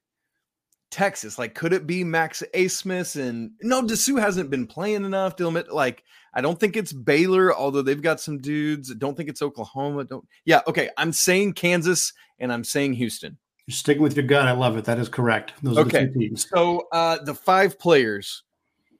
Texas. 0.90 1.38
Like, 1.38 1.54
could 1.54 1.72
it 1.72 1.86
be 1.86 2.02
Max 2.04 2.42
Abmas? 2.54 3.20
And 3.20 3.52
no, 3.62 3.82
Disu 3.82 4.20
hasn't 4.20 4.50
been 4.50 4.66
playing 4.66 5.04
enough 5.04 5.38
admit, 5.38 5.72
like, 5.72 6.02
I 6.34 6.40
don't 6.40 6.58
think 6.58 6.76
it's 6.76 6.92
Baylor, 6.92 7.54
although 7.54 7.82
they've 7.82 8.02
got 8.02 8.20
some 8.20 8.38
dudes. 8.38 8.90
I 8.90 8.94
don't 8.94 9.16
think 9.16 9.28
it's 9.28 9.42
Oklahoma. 9.42 10.04
Don't, 10.04 10.26
yeah, 10.44 10.60
okay. 10.66 10.90
I'm 10.96 11.12
saying 11.12 11.54
Kansas 11.54 12.12
and 12.38 12.52
I'm 12.52 12.64
saying 12.64 12.94
Houston. 12.94 13.36
You're 13.66 13.74
sticking 13.74 14.02
with 14.02 14.16
your 14.16 14.26
gut. 14.26 14.46
I 14.48 14.52
love 14.52 14.76
it. 14.76 14.84
That 14.86 14.98
is 14.98 15.08
correct. 15.08 15.52
Those 15.62 15.76
are 15.76 15.80
Okay. 15.82 16.06
the 16.06 16.12
two 16.12 16.18
teams. 16.20 16.48
So, 16.48 16.88
uh, 16.92 17.22
the 17.22 17.34
five 17.34 17.78
players 17.78 18.44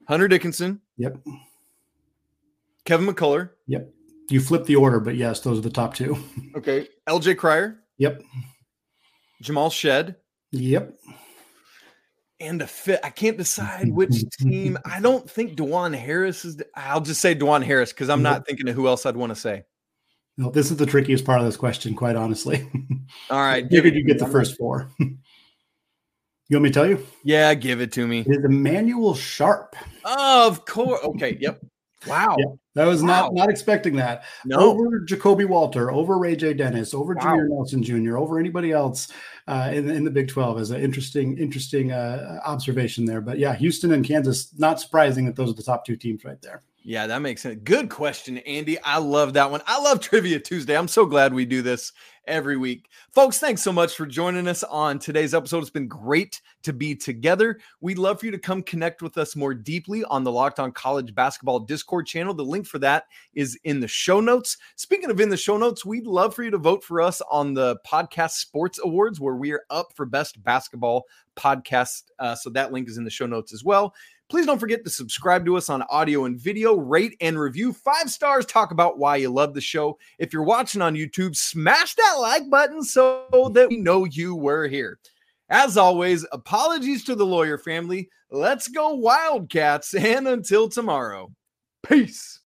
Hunter 0.08 0.28
Dickinson, 0.28 0.80
Yep. 0.96 1.18
Kevin 2.84 3.06
McCullar, 3.06 3.50
Yep. 3.66 3.92
You 4.30 4.40
flip 4.40 4.64
the 4.66 4.76
order, 4.76 5.00
but 5.00 5.16
yes, 5.16 5.40
those 5.40 5.58
are 5.58 5.62
the 5.62 5.70
top 5.70 5.94
two. 5.94 6.18
okay, 6.56 6.88
LJ 7.08 7.36
Cryer, 7.38 7.78
Yep. 7.98 8.22
Jamal 9.42 9.70
Shead, 9.70 10.16
Yep. 10.52 10.94
and 12.40 12.60
a 12.62 12.66
fit. 12.66 13.00
I 13.02 13.10
can't 13.10 13.36
decide 13.38 13.88
which 13.92 14.22
team. 14.40 14.78
I 14.84 15.00
don't 15.00 15.28
think 15.30 15.56
Dajuan 15.56 15.94
Harris 15.96 16.44
is. 16.44 16.62
I'll 16.74 17.00
just 17.00 17.20
say 17.20 17.34
Dajuan 17.34 17.62
Harris 17.64 17.92
because 17.92 18.10
I'm 18.10 18.22
not 18.22 18.46
thinking 18.46 18.68
of 18.68 18.74
who 18.74 18.86
else 18.86 19.06
I'd 19.06 19.16
want 19.16 19.30
to 19.30 19.36
say. 19.40 19.64
No, 20.36 20.50
this 20.50 20.70
is 20.70 20.76
the 20.76 20.86
trickiest 20.86 21.24
part 21.24 21.40
of 21.40 21.46
this 21.46 21.56
question, 21.56 21.94
quite 21.94 22.14
honestly. 22.14 22.68
All 23.30 23.40
right, 23.40 23.68
Give 23.68 23.86
it, 23.86 23.94
you 23.94 24.04
get 24.04 24.18
the 24.20 24.26
first 24.28 24.56
four. 24.56 24.88
you 25.00 25.16
want 26.52 26.62
me 26.62 26.68
to 26.70 26.74
tell 26.74 26.86
you? 26.88 27.04
Yeah, 27.24 27.54
give 27.54 27.80
it 27.80 27.90
to 27.92 28.06
me. 28.06 28.20
It 28.20 28.28
is 28.28 28.44
Emmanuel 28.44 29.14
Sharp. 29.16 29.74
of 30.04 30.64
course. 30.64 31.00
Okay. 31.02 31.36
Yep. 31.40 31.60
Wow. 32.06 32.36
Yeah. 32.38 32.44
That 32.78 32.86
was 32.86 33.02
not 33.02 33.32
Wow. 33.32 33.42
not 33.42 33.50
expecting 33.50 33.96
that. 33.96 34.22
No. 34.44 34.58
Over 34.60 35.00
Ja'Kobe 35.00 35.48
Walter, 35.48 35.90
over 35.90 36.16
Ray 36.16 36.36
J. 36.36 36.54
Dennis, 36.54 36.94
over 36.94 37.12
Wow. 37.14 37.22
Jameer 37.22 37.48
Nelson 37.48 37.82
Jr., 37.82 38.16
over 38.16 38.38
anybody 38.38 38.70
else 38.70 39.08
uh, 39.48 39.70
in, 39.74 39.90
in 39.90 40.04
the 40.04 40.12
Big 40.12 40.28
12 40.28 40.60
is 40.60 40.70
an 40.70 40.80
interesting, 40.80 41.36
interesting 41.38 41.90
uh, 41.90 42.38
observation 42.44 43.04
there. 43.04 43.20
But 43.20 43.38
yeah, 43.40 43.56
Houston 43.56 43.90
and 43.90 44.04
Kansas, 44.04 44.56
not 44.58 44.80
surprising 44.80 45.26
that 45.26 45.34
those 45.34 45.50
are 45.50 45.54
the 45.54 45.62
top 45.64 45.84
two 45.84 45.96
teams 45.96 46.24
right 46.24 46.40
there. 46.40 46.62
Yeah, 46.84 47.06
that 47.06 47.20
makes 47.20 47.42
sense. 47.42 47.60
Good 47.64 47.90
question, 47.90 48.38
Andy. 48.38 48.80
I 48.80 48.98
love 48.98 49.34
that 49.34 49.50
one. 49.50 49.60
I 49.66 49.80
love 49.80 50.00
Trivia 50.00 50.38
Tuesday. 50.38 50.76
I'm 50.76 50.88
so 50.88 51.04
glad 51.04 51.34
we 51.34 51.44
do 51.44 51.60
this 51.60 51.92
every 52.26 52.56
week. 52.56 52.88
Folks, 53.10 53.38
thanks 53.38 53.62
so 53.62 53.72
much 53.72 53.94
for 53.94 54.06
joining 54.06 54.46
us 54.46 54.62
on 54.62 54.98
today's 54.98 55.34
episode. 55.34 55.58
It's 55.58 55.70
been 55.70 55.88
great 55.88 56.40
to 56.62 56.72
be 56.72 56.94
together. 56.94 57.58
We'd 57.80 57.98
love 57.98 58.20
for 58.20 58.26
you 58.26 58.32
to 58.32 58.38
come 58.38 58.62
connect 58.62 59.02
with 59.02 59.18
us 59.18 59.34
more 59.34 59.54
deeply 59.54 60.04
on 60.04 60.24
the 60.24 60.32
Locked 60.32 60.60
On 60.60 60.70
College 60.70 61.14
Basketball 61.14 61.60
Discord 61.60 62.06
channel. 62.06 62.32
The 62.32 62.44
link 62.44 62.66
for 62.66 62.78
that 62.78 63.04
is 63.34 63.58
in 63.64 63.80
the 63.80 63.88
show 63.88 64.20
notes. 64.20 64.56
Speaking 64.76 65.10
of 65.10 65.20
in 65.20 65.30
the 65.30 65.36
show 65.36 65.56
notes, 65.58 65.84
we'd 65.84 66.06
love 66.06 66.34
for 66.34 66.44
you 66.44 66.50
to 66.50 66.58
vote 66.58 66.84
for 66.84 67.00
us 67.00 67.20
on 67.30 67.54
the 67.54 67.76
Podcast 67.86 68.32
Sports 68.32 68.78
Awards, 68.82 69.20
where 69.20 69.36
we 69.36 69.52
are 69.52 69.64
up 69.68 69.92
for 69.94 70.06
Best 70.06 70.42
Basketball 70.42 71.04
Podcast. 71.36 72.04
Uh, 72.18 72.34
so 72.34 72.50
that 72.50 72.72
link 72.72 72.88
is 72.88 72.98
in 72.98 73.04
the 73.04 73.10
show 73.10 73.26
notes 73.26 73.52
as 73.52 73.64
well. 73.64 73.94
Please 74.28 74.44
don't 74.44 74.58
forget 74.58 74.84
to 74.84 74.90
subscribe 74.90 75.46
to 75.46 75.56
us 75.56 75.70
on 75.70 75.82
audio 75.88 76.26
and 76.26 76.38
video, 76.38 76.74
rate 76.74 77.16
and 77.22 77.38
review 77.38 77.72
five 77.72 78.10
stars. 78.10 78.44
Talk 78.44 78.72
about 78.72 78.98
why 78.98 79.16
you 79.16 79.30
love 79.30 79.54
the 79.54 79.60
show. 79.60 79.98
If 80.18 80.34
you're 80.34 80.42
watching 80.42 80.82
on 80.82 80.94
YouTube, 80.94 81.34
smash 81.34 81.94
that 81.94 82.16
like 82.20 82.50
button 82.50 82.82
so 82.82 83.50
that 83.54 83.70
we 83.70 83.78
know 83.78 84.04
you 84.04 84.34
were 84.34 84.68
here. 84.68 84.98
As 85.48 85.78
always, 85.78 86.26
apologies 86.30 87.04
to 87.04 87.14
the 87.14 87.24
lawyer 87.24 87.56
family. 87.56 88.10
Let's 88.30 88.68
go, 88.68 88.94
Wildcats. 88.96 89.94
And 89.94 90.28
until 90.28 90.68
tomorrow, 90.68 91.32
peace. 91.86 92.36